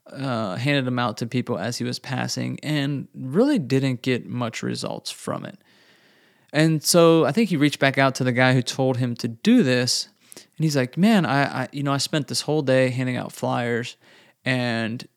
uh, 0.07 0.57
handed 0.57 0.83
them 0.85 0.99
out 0.99 1.17
to 1.17 1.27
people 1.27 1.57
as 1.57 1.77
he 1.77 1.85
was 1.85 1.99
passing 1.99 2.59
and 2.63 3.07
really 3.13 3.59
didn't 3.59 4.01
get 4.01 4.27
much 4.27 4.61
results 4.61 5.09
from 5.09 5.45
it. 5.45 5.57
And 6.51 6.83
so 6.83 7.25
I 7.25 7.31
think 7.31 7.49
he 7.49 7.57
reached 7.57 7.79
back 7.79 7.97
out 7.97 8.15
to 8.15 8.23
the 8.23 8.31
guy 8.31 8.53
who 8.53 8.61
told 8.61 8.97
him 8.97 9.15
to 9.17 9.27
do 9.27 9.63
this. 9.63 10.09
And 10.35 10.63
he's 10.63 10.75
like, 10.75 10.97
man, 10.97 11.25
I, 11.25 11.63
I 11.63 11.67
you 11.71 11.83
know, 11.83 11.93
I 11.93 11.97
spent 11.97 12.27
this 12.27 12.41
whole 12.41 12.61
day 12.61 12.89
handing 12.89 13.17
out 13.17 13.31
flyers 13.31 13.97
and 14.43 15.07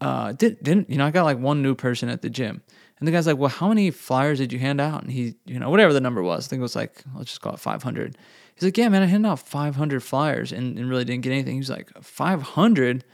uh, 0.00 0.32
did, 0.32 0.62
didn't, 0.62 0.90
you 0.90 0.98
know, 0.98 1.06
I 1.06 1.10
got 1.10 1.24
like 1.24 1.38
one 1.38 1.62
new 1.62 1.74
person 1.74 2.08
at 2.08 2.22
the 2.22 2.30
gym. 2.30 2.62
And 2.98 3.08
the 3.08 3.12
guy's 3.12 3.26
like, 3.26 3.38
well, 3.38 3.48
how 3.48 3.68
many 3.68 3.90
flyers 3.90 4.38
did 4.38 4.52
you 4.52 4.58
hand 4.58 4.80
out? 4.80 5.02
And 5.02 5.10
he, 5.10 5.34
you 5.44 5.58
know, 5.58 5.70
whatever 5.70 5.92
the 5.92 6.00
number 6.00 6.22
was, 6.22 6.46
I 6.46 6.50
think 6.50 6.60
it 6.60 6.62
was 6.62 6.76
like, 6.76 7.02
let's 7.16 7.30
just 7.30 7.40
call 7.40 7.54
it 7.54 7.58
500. 7.58 8.16
He's 8.54 8.62
like, 8.62 8.76
yeah, 8.76 8.88
man, 8.88 9.02
I 9.02 9.06
handed 9.06 9.28
out 9.28 9.40
500 9.40 10.02
flyers 10.02 10.52
and, 10.52 10.78
and 10.78 10.88
really 10.88 11.04
didn't 11.04 11.22
get 11.22 11.32
anything. 11.32 11.56
He's 11.56 11.70
like, 11.70 11.90
500? 12.00 13.04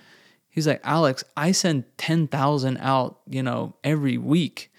He's 0.51 0.67
like, 0.67 0.81
Alex, 0.85 1.25
I 1.37 1.53
send 1.53 1.85
10,000 1.97 2.79
out, 2.79 3.21
you 3.29 3.43
know, 3.43 3.77
every 3.85 4.19
week 4.19 4.71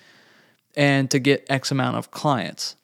and 0.75 1.09
to 1.11 1.19
get 1.19 1.45
X 1.49 1.71
amount 1.71 1.97
of 1.97 2.11
clients. 2.11 2.75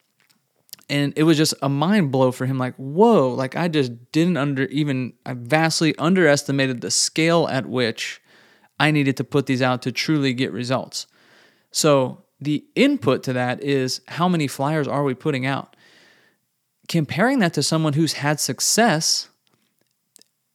And 0.89 1.13
it 1.15 1.23
was 1.23 1.37
just 1.37 1.53
a 1.61 1.69
mind 1.69 2.11
blow 2.11 2.31
for 2.31 2.45
him 2.45 2.57
like, 2.59 2.75
whoa, 2.75 3.29
like 3.33 3.55
I 3.55 3.67
just 3.67 4.11
didn't 4.11 4.37
under 4.37 4.63
even, 4.65 5.13
I 5.25 5.33
vastly 5.33 5.95
underestimated 5.97 6.81
the 6.81 6.91
scale 6.91 7.47
at 7.47 7.65
which 7.65 8.21
I 8.79 8.91
needed 8.91 9.17
to 9.17 9.23
put 9.23 9.47
these 9.47 9.61
out 9.61 9.81
to 9.83 9.91
truly 9.91 10.33
get 10.33 10.51
results. 10.51 11.07
So 11.71 12.23
the 12.39 12.63
input 12.75 13.23
to 13.23 13.33
that 13.33 13.63
is 13.63 14.01
how 14.07 14.27
many 14.27 14.47
flyers 14.47 14.87
are 14.87 15.03
we 15.03 15.15
putting 15.15 15.45
out? 15.45 15.75
Comparing 16.87 17.39
that 17.39 17.53
to 17.55 17.63
someone 17.63 17.93
who's 17.93 18.13
had 18.13 18.39
success 18.39 19.29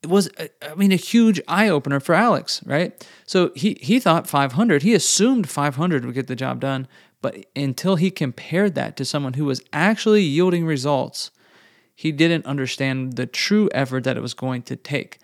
it 0.02 0.08
was 0.08 0.30
I 0.62 0.74
mean 0.76 0.92
a 0.92 0.96
huge 0.96 1.40
eye 1.46 1.68
opener 1.68 2.00
for 2.00 2.14
Alex, 2.14 2.62
right? 2.64 3.06
So 3.26 3.52
he 3.54 3.76
he 3.80 4.00
thought 4.00 4.26
500, 4.26 4.82
he 4.82 4.94
assumed 4.94 5.48
500 5.48 6.04
would 6.04 6.14
get 6.14 6.26
the 6.26 6.36
job 6.36 6.60
done, 6.60 6.88
but 7.22 7.46
until 7.54 7.96
he 7.96 8.10
compared 8.10 8.74
that 8.74 8.96
to 8.96 9.04
someone 9.04 9.34
who 9.34 9.44
was 9.44 9.62
actually 9.72 10.22
yielding 10.22 10.64
results, 10.64 11.30
he 11.94 12.12
didn't 12.12 12.46
understand 12.46 13.16
the 13.16 13.26
true 13.26 13.68
effort 13.72 14.04
that 14.04 14.16
it 14.16 14.20
was 14.20 14.34
going 14.34 14.62
to 14.62 14.76
take 14.76 15.18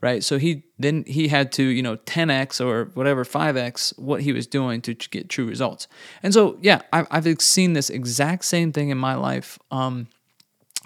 right? 0.00 0.24
So 0.24 0.38
he 0.38 0.64
then 0.78 1.04
he 1.06 1.28
had 1.28 1.52
to 1.52 1.62
you 1.62 1.82
know 1.82 1.96
10x 1.96 2.64
or 2.64 2.86
whatever 2.94 3.24
5x 3.24 3.98
what 3.98 4.22
he 4.22 4.32
was 4.32 4.46
doing 4.46 4.80
to 4.82 4.94
get 4.94 5.28
true 5.28 5.46
results. 5.46 5.88
And 6.22 6.32
so 6.32 6.58
yeah 6.60 6.82
i've, 6.92 7.06
I've 7.10 7.40
seen 7.40 7.72
this 7.72 7.90
exact 7.90 8.44
same 8.44 8.72
thing 8.72 8.90
in 8.90 8.98
my 8.98 9.14
life 9.14 9.58
um, 9.70 10.08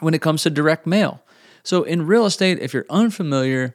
when 0.01 0.15
it 0.15 0.23
comes 0.23 0.43
to 0.43 0.51
direct 0.51 0.87
mail. 0.87 1.23
So 1.63 1.83
in 1.83 2.07
real 2.07 2.27
estate 2.27 2.59
if 2.61 2.75
you're 2.75 2.87
unfamiliar 2.91 3.75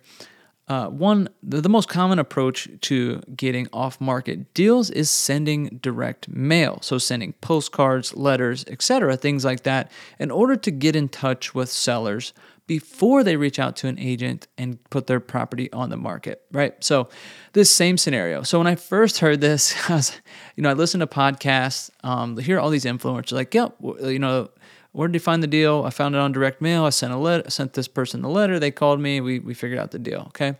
uh, 0.69 0.87
one, 0.87 1.27
the, 1.41 1.61
the 1.61 1.69
most 1.69 1.89
common 1.89 2.19
approach 2.19 2.69
to 2.81 3.19
getting 3.35 3.67
off 3.73 3.99
market 3.99 4.53
deals 4.53 4.91
is 4.91 5.09
sending 5.09 5.79
direct 5.81 6.29
mail. 6.29 6.77
So, 6.83 6.99
sending 6.99 7.33
postcards, 7.33 8.15
letters, 8.15 8.63
etc., 8.67 9.17
things 9.17 9.43
like 9.43 9.63
that, 9.63 9.91
in 10.19 10.29
order 10.29 10.55
to 10.55 10.69
get 10.69 10.95
in 10.95 11.09
touch 11.09 11.55
with 11.55 11.69
sellers 11.69 12.33
before 12.67 13.23
they 13.23 13.35
reach 13.35 13.57
out 13.57 13.75
to 13.77 13.87
an 13.87 13.97
agent 13.97 14.47
and 14.59 14.77
put 14.91 15.07
their 15.07 15.19
property 15.19 15.73
on 15.73 15.89
the 15.89 15.97
market, 15.97 16.43
right? 16.51 16.75
So, 16.83 17.09
this 17.53 17.71
same 17.71 17.97
scenario. 17.97 18.43
So, 18.43 18.59
when 18.59 18.67
I 18.67 18.75
first 18.75 19.17
heard 19.17 19.41
this, 19.41 19.73
I 19.89 19.95
was, 19.95 20.21
you 20.55 20.61
know, 20.61 20.69
I 20.69 20.73
listened 20.73 21.01
to 21.01 21.07
podcasts, 21.07 21.89
um, 22.03 22.37
hear 22.37 22.59
all 22.59 22.69
these 22.69 22.85
influencers 22.85 23.31
like, 23.31 23.55
yeah, 23.55 23.69
you 23.81 24.19
know, 24.19 24.49
where 24.91 25.07
did 25.07 25.13
you 25.13 25.19
find 25.19 25.43
the 25.43 25.47
deal? 25.47 25.83
I 25.85 25.91
found 25.91 26.15
it 26.15 26.19
on 26.19 26.31
direct 26.31 26.61
mail. 26.61 26.85
I 26.85 26.89
sent 26.89 27.13
a 27.13 27.17
letter, 27.17 27.49
sent 27.49 27.73
this 27.73 27.87
person 27.87 28.21
the 28.21 28.29
letter. 28.29 28.59
They 28.59 28.71
called 28.71 28.99
me. 28.99 29.21
We, 29.21 29.39
we 29.39 29.53
figured 29.53 29.79
out 29.79 29.91
the 29.91 29.99
deal. 29.99 30.25
Okay. 30.27 30.55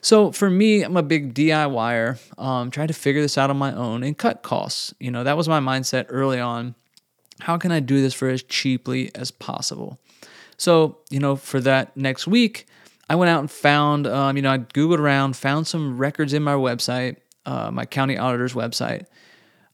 So 0.00 0.32
for 0.32 0.48
me, 0.48 0.82
I'm 0.82 0.96
a 0.96 1.02
big 1.02 1.34
DIYer. 1.34 2.18
Um, 2.38 2.70
trying 2.70 2.88
to 2.88 2.94
figure 2.94 3.20
this 3.20 3.36
out 3.36 3.50
on 3.50 3.56
my 3.56 3.74
own 3.74 4.02
and 4.02 4.16
cut 4.16 4.42
costs. 4.42 4.94
You 4.98 5.10
know, 5.10 5.24
that 5.24 5.36
was 5.36 5.48
my 5.48 5.60
mindset 5.60 6.06
early 6.08 6.40
on. 6.40 6.74
How 7.40 7.58
can 7.58 7.70
I 7.70 7.80
do 7.80 8.00
this 8.00 8.14
for 8.14 8.28
as 8.28 8.42
cheaply 8.42 9.10
as 9.14 9.30
possible? 9.30 9.98
So, 10.56 10.98
you 11.10 11.20
know, 11.20 11.36
for 11.36 11.60
that 11.60 11.94
next 11.96 12.26
week, 12.26 12.66
I 13.10 13.14
went 13.14 13.30
out 13.30 13.40
and 13.40 13.50
found, 13.50 14.06
um, 14.06 14.36
you 14.36 14.42
know, 14.42 14.50
I 14.52 14.58
Googled 14.58 14.98
around, 14.98 15.36
found 15.36 15.66
some 15.66 15.98
records 15.98 16.32
in 16.32 16.42
my 16.42 16.54
website, 16.54 17.16
uh, 17.44 17.70
my 17.70 17.84
county 17.84 18.16
auditor's 18.16 18.54
website. 18.54 19.04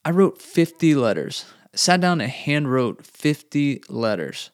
I 0.05 0.11
wrote 0.11 0.43
50 0.43 0.97
letters 0.97 1.45
sat 1.75 2.01
down 2.01 2.21
and 2.21 2.31
hand 2.31 2.71
wrote 2.71 3.07
50 3.07 3.83
letters. 3.89 4.51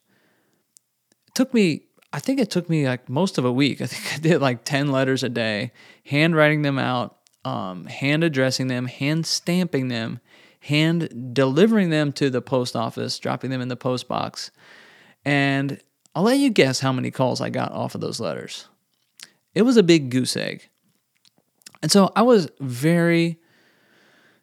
It 1.27 1.35
took 1.35 1.53
me, 1.53 1.83
I 2.13 2.21
think 2.21 2.41
it 2.41 2.51
took 2.51 2.69
me 2.69 2.87
like 2.87 3.09
most 3.09 3.39
of 3.39 3.45
a 3.45 3.53
week. 3.53 3.81
I 3.83 3.87
think 3.87 4.15
I 4.15 4.19
did 4.19 4.41
like 4.41 4.65
10 4.65 4.91
letters 4.91 5.23
a 5.23 5.29
day, 5.29 5.73
handwriting 6.05 6.63
them 6.63 6.79
out, 6.79 7.17
um, 7.45 7.87
hand 7.87 8.25
addressing 8.25 8.69
them, 8.69 8.87
hand 8.87 9.27
stamping 9.27 9.89
them, 9.89 10.21
hand 10.61 11.33
delivering 11.35 11.91
them 11.91 12.13
to 12.13 12.31
the 12.31 12.43
post 12.43 12.77
office, 12.77 13.19
dropping 13.19 13.51
them 13.51 13.61
in 13.61 13.69
the 13.69 13.77
post 13.77 14.09
box. 14.09 14.51
And 15.25 15.81
I'll 16.15 16.25
let 16.25 16.39
you 16.39 16.51
guess 16.51 16.81
how 16.81 16.93
many 16.93 17.11
calls 17.11 17.41
I 17.41 17.51
got 17.51 17.73
off 17.73 17.95
of 17.95 18.01
those 18.01 18.21
letters. 18.21 18.67
It 19.55 19.63
was 19.63 19.77
a 19.77 19.83
big 19.83 20.11
goose 20.11 20.37
egg. 20.37 20.69
And 21.83 21.91
so 21.91 22.13
I 22.17 22.23
was 22.23 22.51
very 22.61 23.39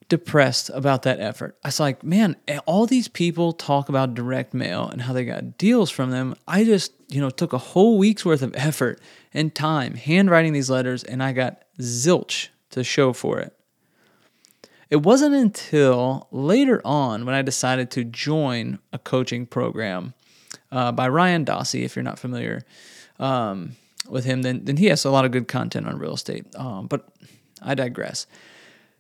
depressed 0.08 0.70
about 0.74 1.04
that 1.04 1.20
effort. 1.20 1.58
I 1.64 1.70
was 1.70 1.80
like, 1.80 2.04
man, 2.04 2.36
all 2.66 2.86
these 2.86 3.08
people 3.08 3.54
talk 3.54 3.90
about 3.90 4.14
direct 4.14 4.54
mail 4.54 4.88
and 4.88 5.02
how 5.02 5.14
they 5.14 5.26
got 5.26 5.58
deals 5.58 5.90
from 5.90 6.12
them. 6.12 6.36
I 6.48 6.64
just, 6.64 6.94
you 7.10 7.20
know, 7.20 7.30
took 7.30 7.54
a 7.54 7.58
whole 7.58 7.98
week's 7.98 8.24
worth 8.24 8.42
of 8.42 8.54
effort 8.56 9.02
and 9.34 9.54
time 9.54 9.96
handwriting 9.96 10.54
these 10.54 10.70
letters 10.70 11.04
and 11.04 11.24
I 11.24 11.34
got 11.34 11.64
zilch 11.80 12.50
to 12.72 12.84
show 12.84 13.14
for 13.14 13.40
it. 13.40 13.54
It 14.90 14.98
wasn't 14.98 15.34
until 15.34 16.28
later 16.32 16.82
on 16.86 17.26
when 17.26 17.34
I 17.34 17.42
decided 17.42 17.90
to 17.92 18.04
join 18.04 18.80
a 18.94 19.00
coaching 19.00 19.48
program 19.48 20.14
uh, 20.72 20.92
by 20.92 21.08
Ryan 21.08 21.46
Dossey, 21.46 21.84
if 21.84 21.96
you're 21.96 22.04
not 22.04 22.20
familiar 22.20 22.62
um, 23.20 23.76
with 24.08 24.26
him, 24.26 24.44
then, 24.44 24.66
then 24.66 24.78
he 24.78 24.86
has 24.88 25.06
a 25.06 25.10
lot 25.10 25.26
of 25.26 25.32
good 25.32 25.48
content 25.48 25.88
on 25.88 25.98
real 25.98 26.14
estate. 26.14 26.46
Um, 26.56 26.86
but 26.88 27.08
I 27.62 27.74
digress. 27.74 28.28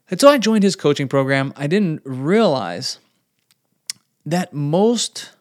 Until 0.09 0.29
I 0.29 0.37
joined 0.37 0.63
his 0.63 0.75
coaching 0.75 1.07
program, 1.07 1.53
I 1.55 1.67
didn't 1.67 2.01
realize 2.05 2.99
that 4.25 4.53
most 4.53 5.31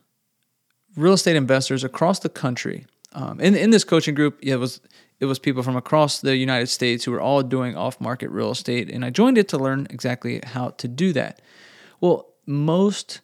real 0.97 1.12
estate 1.12 1.37
investors 1.37 1.85
across 1.85 2.21
the 2.21 2.28
country, 2.28 2.87
um, 3.12 3.40
in, 3.40 3.54
in 3.54 3.71
this 3.71 3.85
coaching 3.85 4.14
group, 4.14 4.38
it 4.42 4.56
was 4.56 4.80
it 5.21 5.26
was 5.26 5.38
people 5.38 5.62
from 5.62 5.76
across 5.76 6.21
the 6.21 6.37
United 6.37 6.66
States 6.66 7.04
who 7.04 7.12
were 7.12 7.21
all 7.21 7.42
doing 7.42 7.76
off 7.76 8.00
market 8.00 8.30
real 8.30 8.50
estate, 8.50 8.90
and 8.90 9.04
I 9.04 9.11
joined 9.11 9.38
it 9.38 9.49
to 9.49 9.59
learn 9.59 9.87
exactly 9.90 10.40
how 10.44 10.71
to 10.71 10.88
do 10.88 11.12
that. 11.12 11.40
Well, 12.00 12.26
most 12.47 13.21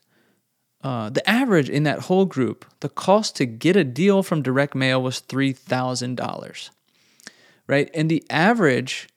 uh, 0.83 1.11
the 1.11 1.29
average 1.29 1.69
in 1.69 1.83
that 1.83 2.01
whole 2.01 2.25
group, 2.25 2.65
the 2.81 2.89
cost 2.89 3.37
to 3.37 3.47
get 3.47 3.77
a 3.77 3.85
deal 3.85 4.23
from 4.23 4.41
direct 4.43 4.75
mail 4.75 5.03
was 5.03 5.19
three 5.19 5.53
thousand 5.53 6.17
dollars, 6.17 6.71
right? 7.67 7.91
And 7.95 8.11
the 8.11 8.25
average 8.31 9.09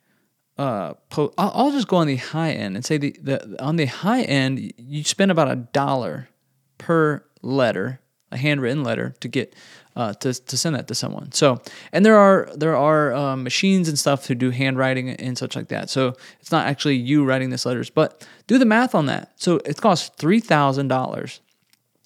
uh, 0.57 0.93
po- 1.09 1.33
I'll, 1.37 1.51
I'll, 1.55 1.71
just 1.71 1.87
go 1.87 1.97
on 1.97 2.07
the 2.07 2.17
high 2.17 2.51
end 2.51 2.75
and 2.75 2.85
say 2.85 2.97
the, 2.97 3.15
the 3.21 3.63
on 3.63 3.75
the 3.75 3.85
high 3.85 4.21
end 4.21 4.71
you 4.77 5.03
spend 5.03 5.31
about 5.31 5.49
a 5.49 5.55
dollar 5.55 6.29
per 6.77 7.25
letter, 7.41 7.99
a 8.31 8.37
handwritten 8.37 8.83
letter 8.83 9.15
to 9.21 9.27
get 9.27 9.55
uh, 9.95 10.13
to 10.13 10.33
to 10.33 10.57
send 10.57 10.75
that 10.75 10.87
to 10.89 10.95
someone. 10.95 11.31
So 11.31 11.59
and 11.91 12.05
there 12.05 12.17
are 12.17 12.49
there 12.55 12.75
are 12.75 13.13
uh, 13.13 13.35
machines 13.35 13.89
and 13.89 13.97
stuff 13.97 14.25
to 14.25 14.35
do 14.35 14.51
handwriting 14.51 15.09
and 15.09 15.37
such 15.37 15.55
like 15.55 15.69
that. 15.69 15.89
So 15.89 16.15
it's 16.39 16.51
not 16.51 16.67
actually 16.67 16.97
you 16.97 17.25
writing 17.25 17.49
these 17.49 17.65
letters, 17.65 17.89
but 17.89 18.27
do 18.45 18.59
the 18.59 18.65
math 18.65 18.93
on 18.93 19.07
that. 19.07 19.31
So 19.37 19.55
it 19.65 19.81
costs 19.81 20.11
three 20.17 20.39
thousand 20.39 20.87
dollars, 20.87 21.41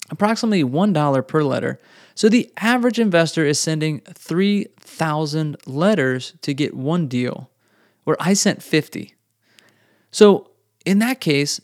approximately 0.08 0.64
one 0.64 0.94
dollar 0.94 1.22
per 1.22 1.42
letter. 1.42 1.78
So 2.14 2.30
the 2.30 2.50
average 2.56 2.98
investor 2.98 3.44
is 3.44 3.60
sending 3.60 4.00
three 4.00 4.68
thousand 4.80 5.58
letters 5.66 6.32
to 6.40 6.54
get 6.54 6.74
one 6.74 7.08
deal 7.08 7.50
where 8.08 8.16
I 8.18 8.32
sent 8.32 8.62
50. 8.62 9.14
So 10.10 10.52
in 10.86 10.98
that 11.00 11.20
case, 11.20 11.60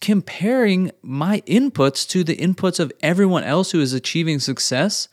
comparing 0.00 0.90
my 1.02 1.40
inputs 1.42 2.04
to 2.08 2.24
the 2.24 2.34
inputs 2.34 2.80
of 2.80 2.90
everyone 3.00 3.44
else 3.44 3.70
who 3.70 3.80
is 3.80 3.92
achieving 3.92 4.40
success, 4.40 5.06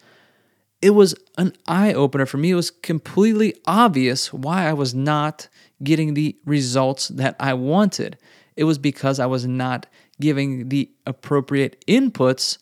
it 0.82 0.90
was 0.90 1.14
an 1.38 1.54
eye 1.68 1.94
opener 1.94 2.26
for 2.26 2.38
me. 2.38 2.50
It 2.50 2.56
was 2.56 2.72
completely 2.72 3.58
obvious 3.68 4.34
why 4.34 4.68
I 4.68 4.74
was 4.74 4.96
not 4.96 5.50
getting 5.84 6.16
the 6.16 6.36
results 6.46 7.10
that 7.10 7.36
I 7.40 7.54
wanted. 7.54 8.18
It 8.56 8.64
was 8.64 8.80
because 8.80 9.20
I 9.20 9.28
was 9.28 9.46
not 9.46 9.86
giving 10.20 10.70
the 10.70 10.90
appropriate 11.06 11.86
inputs 11.88 12.58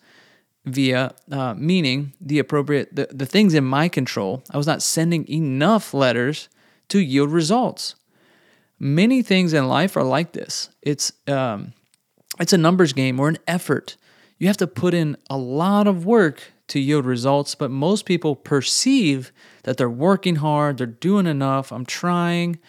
via 0.66 1.16
uh, 1.32 1.54
meaning 1.54 2.12
the 2.20 2.40
appropriate 2.40 2.94
the, 2.94 3.08
the 3.12 3.26
things 3.26 3.54
in 3.54 3.64
my 3.64 3.88
control. 3.88 4.44
I 4.52 4.58
was 4.58 4.68
not 4.68 4.82
sending 4.82 5.26
enough 5.30 5.94
letters 5.94 6.50
to 6.90 7.00
yield 7.00 7.32
results. 7.32 7.96
Many 8.80 9.22
things 9.22 9.54
in 9.54 9.68
life 9.68 9.98
are 9.98 10.04
like 10.04 10.34
this. 10.34 10.70
It's 10.82 11.12
um, 11.28 11.74
it's 12.40 12.54
a 12.54 12.58
numbers 12.58 12.94
game 12.94 13.20
or 13.20 13.30
an 13.30 13.38
effort. 13.48 13.98
You 14.38 14.48
have 14.48 14.58
to 14.58 14.68
put 14.68 14.94
in 14.94 15.18
a 15.30 15.38
lot 15.38 15.88
of 15.88 16.06
work 16.06 16.54
to 16.68 16.80
yield 16.80 17.06
results, 17.06 17.56
but 17.56 17.72
most 17.72 18.06
people 18.06 18.36
perceive 18.36 19.32
that 19.64 19.78
they're 19.78 19.90
working 19.90 20.36
hard, 20.36 20.78
they're 20.78 20.86
doing 20.86 21.26
enough, 21.26 21.72
I'm 21.72 21.86
trying. 21.86 22.60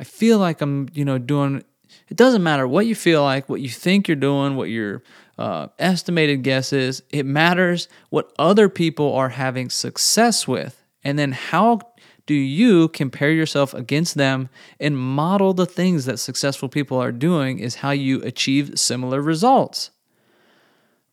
I 0.00 0.04
feel 0.04 0.38
like 0.38 0.60
I'm, 0.60 0.88
you 0.94 1.04
know, 1.04 1.18
doing 1.18 1.64
it 2.08 2.16
doesn't 2.16 2.42
matter 2.42 2.66
what 2.66 2.86
you 2.86 2.94
feel 2.94 3.22
like, 3.22 3.48
what 3.48 3.60
you 3.60 3.68
think 3.68 4.08
you're 4.08 4.16
doing, 4.16 4.56
what 4.56 4.70
your 4.70 5.02
uh, 5.36 5.68
estimated 5.78 6.42
guess 6.42 6.72
is. 6.72 7.02
It 7.10 7.26
matters 7.26 7.88
what 8.10 8.32
other 8.38 8.68
people 8.68 9.14
are 9.14 9.28
having 9.30 9.68
success 9.70 10.48
with. 10.48 10.82
And 11.04 11.18
then 11.18 11.32
how 11.32 11.80
do 12.28 12.34
you 12.34 12.86
compare 12.88 13.32
yourself 13.32 13.74
against 13.74 14.14
them 14.14 14.48
and 14.78 14.96
model 14.96 15.52
the 15.52 15.66
things 15.66 16.04
that 16.04 16.18
successful 16.18 16.68
people 16.68 16.96
are 16.96 17.10
doing 17.10 17.58
is 17.58 17.76
how 17.76 17.90
you 17.90 18.22
achieve 18.22 18.78
similar 18.78 19.20
results 19.20 19.90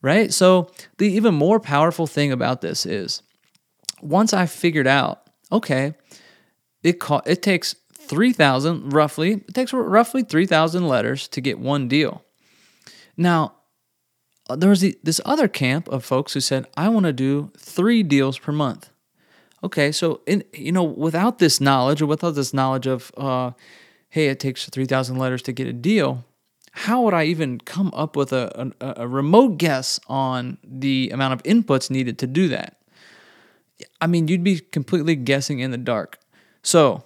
right? 0.06 0.32
So 0.32 0.70
the 1.00 1.08
even 1.08 1.34
more 1.34 1.60
powerful 1.60 2.06
thing 2.06 2.32
about 2.32 2.62
this 2.62 2.86
is 2.86 3.24
once 4.02 4.34
i 4.34 4.46
figured 4.46 4.86
out 4.86 5.24
okay 5.52 5.96
it 6.84 7.00
co- 7.00 7.24
it 7.26 7.42
takes 7.42 7.76
3000 7.94 8.94
roughly 8.94 9.44
it 9.48 9.54
takes 9.56 9.74
roughly 9.74 10.22
3000 10.22 10.88
letters 10.88 11.28
to 11.30 11.42
get 11.42 11.58
one 11.58 11.88
deal. 11.88 12.24
Now 13.18 13.56
uh, 14.48 14.56
there 14.56 14.70
was 14.70 14.82
this 14.82 15.20
other 15.26 15.48
camp 15.48 15.88
of 15.88 16.06
folks 16.06 16.34
who 16.34 16.40
said 16.40 16.68
i 16.78 16.88
want 16.88 17.08
to 17.08 17.14
do 17.14 17.52
three 17.58 18.04
deals 18.04 18.38
per 18.38 18.52
month 18.52 18.92
Okay, 19.66 19.92
so 19.92 20.22
in 20.28 20.44
you 20.54 20.72
know, 20.72 20.84
without 20.84 21.40
this 21.40 21.60
knowledge 21.60 22.00
or 22.00 22.06
without 22.06 22.36
this 22.36 22.54
knowledge 22.54 22.86
of, 22.86 23.12
uh, 23.18 23.50
hey, 24.10 24.28
it 24.28 24.40
takes 24.40 24.70
three 24.70 24.86
thousand 24.86 25.18
letters 25.18 25.42
to 25.42 25.52
get 25.52 25.66
a 25.66 25.74
deal, 25.74 26.24
how 26.72 27.02
would 27.02 27.16
I 27.16 27.24
even 27.24 27.60
come 27.60 27.92
up 27.96 28.16
with 28.16 28.32
a, 28.32 28.72
a, 28.80 28.94
a 28.98 29.08
remote 29.08 29.58
guess 29.58 30.00
on 30.08 30.60
the 30.64 31.10
amount 31.12 31.34
of 31.34 31.42
inputs 31.44 31.90
needed 31.90 32.20
to 32.20 32.28
do 32.28 32.48
that? 32.50 32.78
I 34.00 34.06
mean, 34.06 34.28
you'd 34.28 34.44
be 34.44 34.60
completely 34.60 35.16
guessing 35.16 35.62
in 35.62 35.72
the 35.72 35.80
dark. 35.80 36.20
So, 36.62 37.04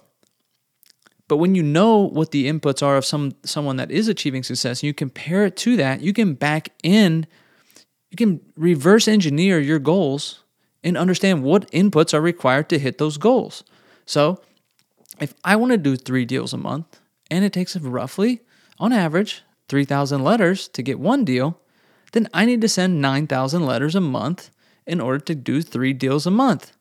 but 1.26 1.38
when 1.38 1.54
you 1.54 1.62
know 1.62 1.96
what 1.96 2.30
the 2.30 2.46
inputs 2.46 2.82
are 2.82 2.98
of 2.98 3.06
some 3.06 3.32
someone 3.42 3.76
that 3.76 3.90
is 3.90 4.06
achieving 4.06 4.42
success, 4.42 4.82
and 4.82 4.86
you 4.86 4.92
compare 4.92 5.46
it 5.46 5.56
to 5.58 5.78
that, 5.78 6.02
you 6.02 6.12
can 6.12 6.34
back 6.34 6.68
in, 6.82 7.26
you 8.10 8.18
can 8.18 8.42
reverse 8.54 9.08
engineer 9.08 9.58
your 9.58 9.78
goals 9.78 10.44
and 10.82 10.96
understand 10.96 11.42
what 11.42 11.70
inputs 11.70 12.14
are 12.14 12.20
required 12.20 12.68
to 12.70 12.78
hit 12.78 12.98
those 12.98 13.18
goals. 13.18 13.64
So, 14.06 14.40
if 15.20 15.34
I 15.44 15.56
want 15.56 15.72
to 15.72 15.78
do 15.78 15.96
three 15.96 16.24
deals 16.24 16.52
a 16.52 16.58
month 16.58 17.00
and 17.30 17.44
it 17.44 17.52
takes 17.52 17.76
roughly, 17.76 18.40
on 18.78 18.92
average, 18.92 19.42
3,000 19.68 20.24
letters 20.24 20.66
to 20.68 20.82
get 20.82 20.98
one 20.98 21.24
deal, 21.24 21.60
then 22.12 22.28
I 22.34 22.44
need 22.44 22.60
to 22.62 22.68
send 22.68 23.00
9,000 23.00 23.64
letters 23.64 23.94
a 23.94 24.00
month 24.00 24.50
in 24.86 25.00
order 25.00 25.20
to 25.20 25.34
do 25.34 25.62
three 25.62 25.92
deals 25.92 26.26
a 26.26 26.30
month. 26.30 26.72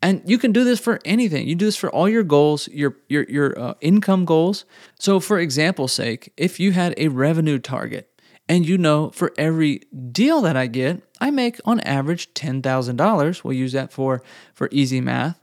And 0.00 0.22
you 0.24 0.38
can 0.38 0.52
do 0.52 0.64
this 0.64 0.80
for 0.80 1.00
anything. 1.04 1.46
You 1.48 1.54
do 1.54 1.66
this 1.66 1.76
for 1.76 1.90
all 1.90 2.08
your 2.08 2.22
goals, 2.22 2.68
your 2.68 2.96
your 3.08 3.24
your 3.24 3.58
uh, 3.58 3.74
income 3.80 4.24
goals. 4.24 4.64
So, 4.96 5.18
for 5.18 5.40
example's 5.40 5.92
sake, 5.92 6.32
if 6.36 6.60
you 6.60 6.70
had 6.70 6.94
a 6.96 7.08
revenue 7.08 7.58
target, 7.58 8.08
and 8.48 8.66
you 8.66 8.78
know 8.78 9.10
for 9.10 9.32
every 9.36 9.82
deal 10.10 10.40
that 10.42 10.56
I 10.56 10.66
get, 10.66 11.02
I 11.20 11.30
make 11.30 11.60
on 11.64 11.80
average 11.80 12.32
ten 12.34 12.62
thousand 12.62 12.96
dollars. 12.96 13.44
We'll 13.44 13.54
use 13.54 13.72
that 13.72 13.92
for 13.92 14.22
for 14.54 14.68
easy 14.72 15.00
math. 15.00 15.38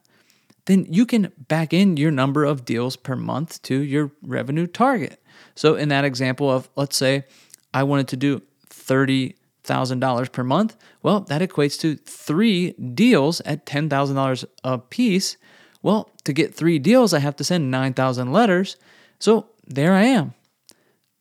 Then 0.66 0.88
you 0.90 1.06
can 1.06 1.32
back 1.38 1.74
in 1.74 1.98
your 1.98 2.12
number 2.12 2.44
of 2.44 2.66
deals 2.66 2.96
per 2.96 3.16
month 3.16 3.62
to 3.64 3.80
your 3.80 4.12
revenue 4.24 4.66
target. 4.66 5.22
So, 5.54 5.76
in 5.76 5.90
that 5.90 6.06
example 6.06 6.50
of 6.50 6.70
let's 6.76 6.98
say 6.98 7.26
I 7.74 7.84
wanted 7.84 8.08
to 8.10 8.18
do 8.18 8.42
thirty 8.68 9.36
$1,000 9.66 10.32
per 10.32 10.44
month, 10.44 10.78
well, 11.02 11.22
that 11.22 11.42
equates 11.42 11.80
to 11.80 11.96
three 11.96 12.72
deals 12.72 13.42
at 13.42 13.66
$10,000 13.66 14.46
a 14.64 14.78
piece. 14.78 15.38
Well, 15.82 16.12
to 16.24 16.34
get 16.34 16.54
three 16.54 16.80
deals, 16.80 17.14
I 17.14 17.20
have 17.20 17.36
to 17.38 17.44
send 17.44 17.72
9,000 17.72 18.32
letters. 18.32 18.78
So 19.20 19.48
there 19.66 19.94
I 19.94 20.04
am. 20.04 20.34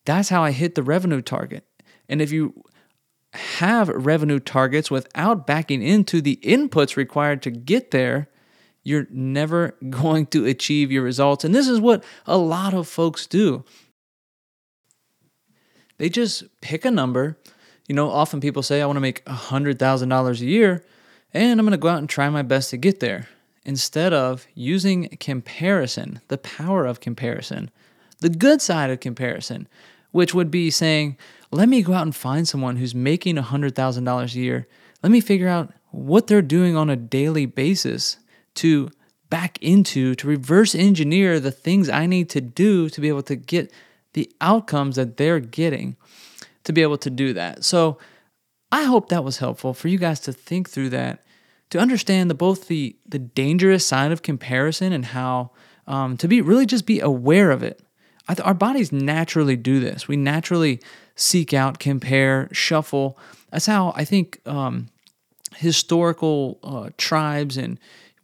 That's 0.04 0.28
how 0.28 0.42
I 0.42 0.50
hit 0.50 0.74
the 0.74 0.82
revenue 0.82 1.22
target. 1.22 1.64
And 2.08 2.20
if 2.20 2.32
you 2.32 2.64
have 3.32 3.88
revenue 3.88 4.38
targets 4.38 4.90
without 4.90 5.46
backing 5.46 5.82
into 5.82 6.20
the 6.20 6.36
inputs 6.42 6.96
required 6.96 7.42
to 7.42 7.50
get 7.50 7.90
there, 7.90 8.28
you're 8.82 9.06
never 9.10 9.76
going 9.90 10.26
to 10.26 10.46
achieve 10.46 10.92
your 10.92 11.02
results. 11.02 11.44
And 11.44 11.54
this 11.54 11.68
is 11.68 11.80
what 11.80 12.04
a 12.26 12.36
lot 12.36 12.74
of 12.74 12.88
folks 12.88 13.26
do. 13.26 13.64
They 15.98 16.08
just 16.08 16.44
pick 16.60 16.84
a 16.84 16.90
number 16.90 17.38
you 17.88 17.94
know, 17.94 18.10
often 18.10 18.40
people 18.40 18.62
say, 18.62 18.80
I 18.80 18.86
want 18.86 18.96
to 18.96 19.00
make 19.00 19.24
$100,000 19.26 20.40
a 20.40 20.44
year 20.44 20.84
and 21.32 21.60
I'm 21.60 21.66
going 21.66 21.72
to 21.72 21.78
go 21.78 21.88
out 21.88 21.98
and 21.98 22.08
try 22.08 22.28
my 22.30 22.42
best 22.42 22.70
to 22.70 22.76
get 22.76 23.00
there. 23.00 23.28
Instead 23.64 24.12
of 24.12 24.46
using 24.54 25.08
comparison, 25.20 26.20
the 26.28 26.38
power 26.38 26.86
of 26.86 27.00
comparison, 27.00 27.70
the 28.20 28.28
good 28.28 28.62
side 28.62 28.90
of 28.90 29.00
comparison, 29.00 29.68
which 30.14 30.32
would 30.32 30.48
be 30.48 30.70
saying, 30.70 31.16
let 31.50 31.68
me 31.68 31.82
go 31.82 31.92
out 31.92 32.02
and 32.02 32.14
find 32.14 32.46
someone 32.46 32.76
who's 32.76 32.94
making 32.94 33.34
$100,000 33.34 34.34
a 34.34 34.38
year. 34.38 34.68
Let 35.02 35.10
me 35.10 35.20
figure 35.20 35.48
out 35.48 35.72
what 35.90 36.28
they're 36.28 36.40
doing 36.40 36.76
on 36.76 36.88
a 36.88 36.94
daily 36.94 37.46
basis 37.46 38.18
to 38.54 38.90
back 39.28 39.58
into, 39.60 40.14
to 40.14 40.28
reverse 40.28 40.72
engineer 40.72 41.40
the 41.40 41.50
things 41.50 41.88
I 41.88 42.06
need 42.06 42.30
to 42.30 42.40
do 42.40 42.88
to 42.90 43.00
be 43.00 43.08
able 43.08 43.24
to 43.24 43.34
get 43.34 43.72
the 44.12 44.30
outcomes 44.40 44.94
that 44.94 45.16
they're 45.16 45.40
getting 45.40 45.96
to 46.62 46.72
be 46.72 46.82
able 46.82 46.98
to 46.98 47.10
do 47.10 47.32
that. 47.32 47.64
So 47.64 47.98
I 48.70 48.84
hope 48.84 49.08
that 49.08 49.24
was 49.24 49.38
helpful 49.38 49.74
for 49.74 49.88
you 49.88 49.98
guys 49.98 50.20
to 50.20 50.32
think 50.32 50.70
through 50.70 50.90
that, 50.90 51.24
to 51.70 51.80
understand 51.80 52.30
the 52.30 52.34
both 52.34 52.68
the 52.68 52.94
the 53.04 53.18
dangerous 53.18 53.84
side 53.84 54.12
of 54.12 54.22
comparison 54.22 54.92
and 54.92 55.06
how 55.06 55.50
um, 55.88 56.16
to 56.18 56.28
be 56.28 56.40
really 56.40 56.66
just 56.66 56.86
be 56.86 57.00
aware 57.00 57.50
of 57.50 57.64
it. 57.64 57.82
Th- 58.28 58.40
our 58.40 58.54
bodies 58.54 58.92
naturally 58.92 59.56
do 59.56 59.80
this. 59.80 60.08
We 60.08 60.16
naturally 60.16 60.80
seek 61.16 61.52
out, 61.52 61.78
compare, 61.78 62.48
shuffle. 62.52 63.18
That's 63.50 63.66
how 63.66 63.92
I 63.96 64.04
think 64.04 64.40
um, 64.46 64.88
historical 65.56 66.58
uh, 66.62 66.90
tribes 66.96 67.56
and 67.56 67.78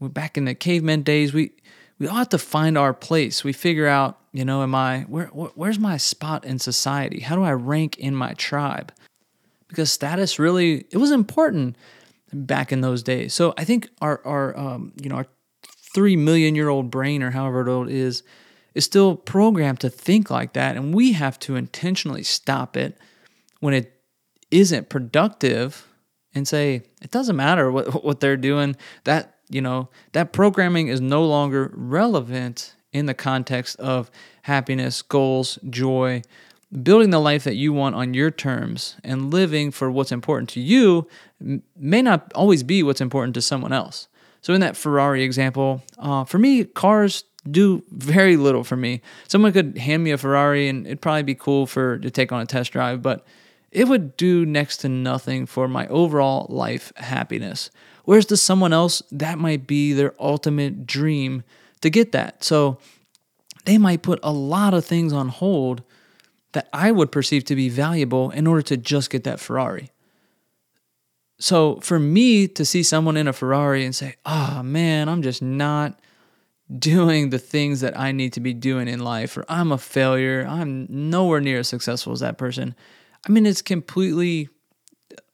back 0.08 0.38
in 0.38 0.44
the 0.46 0.54
caveman 0.54 1.02
days, 1.02 1.32
we 1.32 1.52
we 1.98 2.08
ought 2.08 2.30
to 2.30 2.38
find 2.38 2.78
our 2.78 2.94
place. 2.94 3.44
We 3.44 3.52
figure 3.52 3.86
out, 3.86 4.18
you 4.32 4.44
know, 4.44 4.62
am 4.62 4.74
I 4.74 5.00
where 5.02 5.26
where's 5.26 5.78
my 5.78 5.96
spot 5.96 6.44
in 6.44 6.58
society? 6.58 7.20
How 7.20 7.36
do 7.36 7.42
I 7.42 7.52
rank 7.52 7.98
in 7.98 8.14
my 8.14 8.32
tribe? 8.34 8.92
Because 9.68 9.92
status 9.92 10.38
really 10.38 10.86
it 10.90 10.96
was 10.96 11.10
important 11.10 11.76
back 12.32 12.72
in 12.72 12.80
those 12.80 13.02
days. 13.02 13.34
So 13.34 13.52
I 13.58 13.64
think 13.64 13.88
our 14.00 14.20
our 14.24 14.56
um, 14.56 14.92
you 15.00 15.10
know 15.10 15.16
our 15.16 15.26
three 15.94 16.16
million 16.16 16.54
year 16.54 16.68
old 16.68 16.90
brain 16.90 17.22
or 17.22 17.30
however 17.30 17.68
old 17.68 17.88
it 17.88 17.94
is 17.94 18.22
is 18.74 18.84
still 18.84 19.16
programmed 19.16 19.80
to 19.80 19.90
think 19.90 20.30
like 20.30 20.52
that, 20.54 20.76
and 20.76 20.94
we 20.94 21.12
have 21.12 21.38
to 21.40 21.56
intentionally 21.56 22.22
stop 22.22 22.76
it 22.76 22.96
when 23.60 23.74
it 23.74 23.92
isn't 24.50 24.88
productive 24.88 25.86
and 26.34 26.46
say 26.46 26.82
it 27.02 27.10
doesn't 27.10 27.36
matter 27.36 27.70
what 27.70 28.04
what 28.04 28.20
they're 28.20 28.36
doing. 28.36 28.76
That 29.04 29.36
you 29.48 29.60
know, 29.60 29.88
that 30.12 30.32
programming 30.32 30.88
is 30.88 31.00
no 31.00 31.24
longer 31.24 31.72
relevant 31.74 32.74
in 32.92 33.06
the 33.06 33.14
context 33.14 33.78
of 33.80 34.10
happiness, 34.42 35.02
goals, 35.02 35.58
joy, 35.68 36.22
building 36.82 37.10
the 37.10 37.20
life 37.20 37.44
that 37.44 37.56
you 37.56 37.72
want 37.72 37.94
on 37.94 38.14
your 38.14 38.30
terms 38.30 38.96
and 39.02 39.32
living 39.32 39.70
for 39.70 39.90
what's 39.90 40.12
important 40.12 40.48
to 40.50 40.60
you 40.60 41.08
may 41.76 42.02
not 42.02 42.32
always 42.34 42.62
be 42.62 42.82
what's 42.82 43.00
important 43.00 43.34
to 43.34 43.42
someone 43.42 43.72
else. 43.72 44.08
So, 44.42 44.54
in 44.54 44.60
that 44.60 44.76
Ferrari 44.76 45.22
example, 45.22 45.82
uh, 45.98 46.24
for 46.24 46.38
me, 46.38 46.64
cars 46.64 47.24
do 47.48 47.82
very 47.90 48.36
little 48.36 48.64
for 48.64 48.76
me. 48.76 49.00
Someone 49.28 49.52
could 49.52 49.78
hand 49.78 50.04
me 50.04 50.10
a 50.10 50.18
Ferrari 50.18 50.68
and 50.68 50.86
it'd 50.86 51.00
probably 51.00 51.22
be 51.22 51.34
cool 51.34 51.66
for 51.66 51.98
to 51.98 52.10
take 52.10 52.32
on 52.32 52.40
a 52.40 52.46
test 52.46 52.72
drive, 52.72 53.02
but 53.02 53.26
it 53.70 53.88
would 53.88 54.16
do 54.16 54.44
next 54.44 54.78
to 54.78 54.88
nothing 54.88 55.46
for 55.46 55.68
my 55.68 55.86
overall 55.88 56.46
life 56.48 56.92
happiness. 56.96 57.70
Whereas 58.04 58.26
to 58.26 58.36
someone 58.36 58.72
else, 58.72 59.02
that 59.12 59.38
might 59.38 59.66
be 59.66 59.92
their 59.92 60.14
ultimate 60.18 60.86
dream 60.86 61.44
to 61.80 61.90
get 61.90 62.12
that. 62.12 62.42
So 62.42 62.78
they 63.64 63.78
might 63.78 64.02
put 64.02 64.18
a 64.22 64.32
lot 64.32 64.74
of 64.74 64.84
things 64.84 65.12
on 65.12 65.28
hold 65.28 65.82
that 66.52 66.68
I 66.72 66.90
would 66.90 67.12
perceive 67.12 67.44
to 67.44 67.54
be 67.54 67.68
valuable 67.68 68.30
in 68.30 68.46
order 68.46 68.62
to 68.62 68.76
just 68.76 69.10
get 69.10 69.24
that 69.24 69.38
Ferrari. 69.38 69.90
So 71.38 71.76
for 71.76 71.98
me 71.98 72.48
to 72.48 72.64
see 72.64 72.82
someone 72.82 73.16
in 73.16 73.28
a 73.28 73.32
Ferrari 73.32 73.84
and 73.84 73.94
say, 73.94 74.16
oh 74.26 74.62
man, 74.62 75.08
I'm 75.08 75.22
just 75.22 75.40
not 75.40 75.98
doing 76.78 77.30
the 77.30 77.38
things 77.38 77.80
that 77.80 77.98
I 77.98 78.12
need 78.12 78.32
to 78.34 78.40
be 78.40 78.54
doing 78.54 78.88
in 78.88 79.00
life, 79.00 79.36
or 79.36 79.44
I'm 79.48 79.72
a 79.72 79.78
failure, 79.78 80.46
I'm 80.48 80.86
nowhere 80.88 81.40
near 81.40 81.60
as 81.60 81.68
successful 81.68 82.12
as 82.12 82.20
that 82.20 82.38
person. 82.38 82.74
I 83.28 83.32
mean, 83.32 83.46
it's 83.46 83.62
completely 83.62 84.48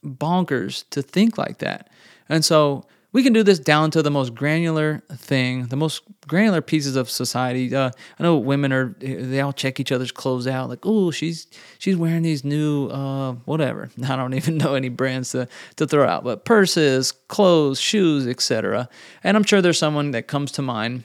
bonkers 0.05 0.89
to 0.91 1.03
think 1.03 1.37
like 1.37 1.59
that. 1.59 1.91
And 2.29 2.45
so 2.45 2.87
we 3.13 3.23
can 3.23 3.33
do 3.33 3.43
this 3.43 3.59
down 3.59 3.91
to 3.93 4.03
the 4.03 4.11
most 4.11 4.35
granular 4.35 5.03
thing, 5.11 5.67
the 5.67 5.77
most 5.77 6.03
granular 6.27 6.61
pieces 6.61 6.97
of 6.97 7.09
society. 7.09 7.75
Uh, 7.75 7.91
I 8.19 8.23
know 8.23 8.37
women 8.37 8.73
are 8.73 8.95
they 8.99 9.41
all 9.41 9.53
check 9.53 9.81
each 9.81 9.93
other's 9.93 10.13
clothes 10.13 10.47
out, 10.47 10.69
like, 10.69 10.81
oh, 10.83 11.11
she's 11.11 11.47
she's 11.79 11.97
wearing 11.97 12.23
these 12.23 12.45
new 12.45 12.89
uh, 12.89 13.33
whatever. 13.45 13.89
I 14.07 14.17
don't 14.17 14.35
even 14.35 14.59
know 14.59 14.75
any 14.75 14.91
brands 14.91 15.31
to 15.31 15.49
to 15.77 15.87
throw 15.87 16.07
out, 16.07 16.25
but 16.25 16.45
purses, 16.45 17.13
clothes, 17.13 17.81
shoes, 17.81 18.27
etc. 18.27 18.89
And 19.25 19.37
I'm 19.37 19.45
sure 19.45 19.63
there's 19.63 19.79
someone 19.79 20.11
that 20.11 20.27
comes 20.27 20.53
to 20.53 20.63
mind 20.63 21.05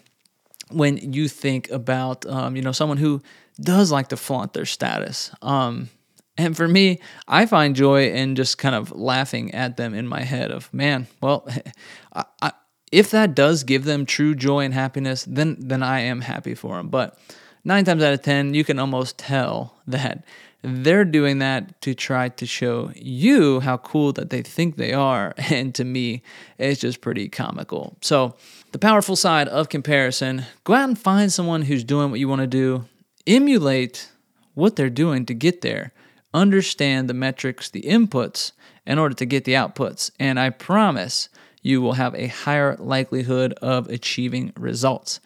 when 0.74 1.14
you 1.14 1.28
think 1.28 1.70
about 1.70 2.26
um, 2.26 2.56
you 2.56 2.62
know 2.62 2.72
someone 2.72 2.98
who 2.98 3.22
does 3.60 3.92
like 3.92 4.10
to 4.10 4.18
flaunt 4.18 4.54
their 4.54 4.66
status. 4.66 5.32
Um, 5.42 5.90
and 6.38 6.56
for 6.56 6.68
me, 6.68 7.00
I 7.28 7.46
find 7.46 7.76
joy 7.76 8.10
in 8.10 8.36
just 8.36 8.58
kind 8.58 8.74
of 8.74 8.92
laughing 8.92 9.54
at 9.54 9.78
them 9.78 9.94
in 9.94 10.08
my 10.08 10.22
head 10.22 10.50
of, 10.50 10.74
man, 10.74 11.08
well, 11.22 11.48
I, 12.14 12.26
I, 12.42 12.52
if 12.92 13.12
that 13.12 13.36
does 13.36 13.64
give 13.64 13.86
them 13.86 14.06
true 14.06 14.34
joy 14.36 14.66
and 14.66 14.74
happiness, 14.74 15.26
then 15.28 15.58
then 15.60 15.84
I 15.84 16.02
am 16.02 16.22
happy 16.22 16.56
for 16.56 16.78
them. 16.78 16.90
But 16.90 17.18
nine 17.64 17.86
times 17.86 18.04
out 18.04 18.14
of 18.14 18.22
ten, 18.22 18.54
you 18.54 18.64
can 18.64 18.80
almost 18.80 19.18
tell 19.18 19.76
that 19.88 20.26
they're 20.64 21.06
doing 21.06 21.40
that 21.40 21.82
to 21.82 21.94
try 21.94 22.30
to 22.30 22.46
show 22.46 22.92
you 22.96 23.60
how 23.62 23.78
cool 23.78 24.14
that 24.14 24.30
they 24.30 24.42
think 24.42 24.78
they 24.78 24.94
are. 24.94 25.34
And 25.52 25.74
to 25.76 25.84
me, 25.84 26.22
it's 26.58 26.82
just 26.82 27.02
pretty 27.02 27.28
comical. 27.30 27.98
So, 28.02 28.36
the 28.72 28.80
powerful 28.80 29.16
side 29.16 29.48
of 29.50 29.70
comparison 29.70 30.46
go 30.64 30.74
out 30.74 30.88
and 30.88 30.98
find 30.98 31.32
someone 31.32 31.64
who's 31.64 31.84
doing 31.84 32.10
what 32.10 32.20
you 32.20 32.30
want 32.30 32.42
to 32.42 32.48
do, 32.48 32.86
emulate 33.28 34.10
what 34.54 34.76
they're 34.76 34.90
doing 34.90 35.26
to 35.26 35.34
get 35.34 35.62
there 35.62 35.92
understand 36.34 37.10
the 37.10 37.14
metrics, 37.14 37.70
the 37.70 37.82
inputs, 37.82 38.52
in 38.86 38.98
order 38.98 39.16
to 39.16 39.26
get 39.26 39.46
the 39.46 39.54
outputs. 39.54 40.12
And 40.20 40.40
I 40.40 40.50
promise 40.50 41.30
you 41.62 41.82
will 41.82 41.94
have 41.94 42.16
a 42.16 42.28
higher 42.28 42.76
likelihood 42.78 43.54
of 43.62 43.88
achieving 43.90 44.52
results. 44.58 45.20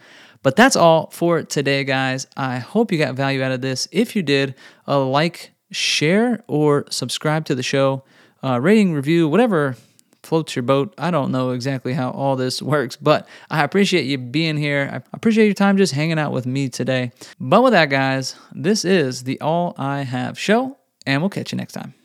But 0.45 0.55
that's 0.55 0.75
all 0.75 1.09
for 1.09 1.41
today, 1.41 1.83
guys. 1.83 2.27
I 2.37 2.59
hope 2.59 2.91
you 2.91 2.99
got 2.99 3.15
value 3.15 3.41
out 3.41 3.51
of 3.51 3.61
this. 3.61 3.87
If 3.91 4.15
you 4.15 4.21
did, 4.21 4.53
a 4.85 4.95
like, 4.99 5.49
share, 5.71 6.43
or 6.47 6.85
subscribe 6.91 7.45
to 7.45 7.55
the 7.55 7.63
show, 7.63 8.03
uh, 8.43 8.61
rating, 8.61 8.93
review, 8.93 9.27
whatever 9.27 9.75
floats 10.21 10.55
your 10.55 10.61
boat. 10.61 10.93
I 10.99 11.09
don't 11.09 11.31
know 11.31 11.49
exactly 11.49 11.93
how 11.93 12.11
all 12.11 12.35
this 12.35 12.61
works, 12.75 12.95
but 12.95 13.27
I 13.49 13.63
appreciate 13.63 14.05
you 14.05 14.19
being 14.19 14.55
here. 14.55 14.87
I 14.93 15.01
appreciate 15.13 15.45
your 15.45 15.55
time 15.55 15.77
just 15.77 15.93
hanging 15.93 16.19
out 16.19 16.31
with 16.31 16.45
me 16.45 16.69
today. 16.69 17.11
But 17.39 17.63
with 17.63 17.73
that, 17.73 17.89
guys, 17.89 18.35
this 18.53 18.85
is 18.85 19.23
the 19.23 19.41
All 19.41 19.73
I 19.79 20.03
Have 20.03 20.37
show 20.37 20.77
and 21.07 21.23
we'll 21.23 21.31
catch 21.31 21.53
you 21.53 21.57
next 21.57 21.73
time. 21.73 21.93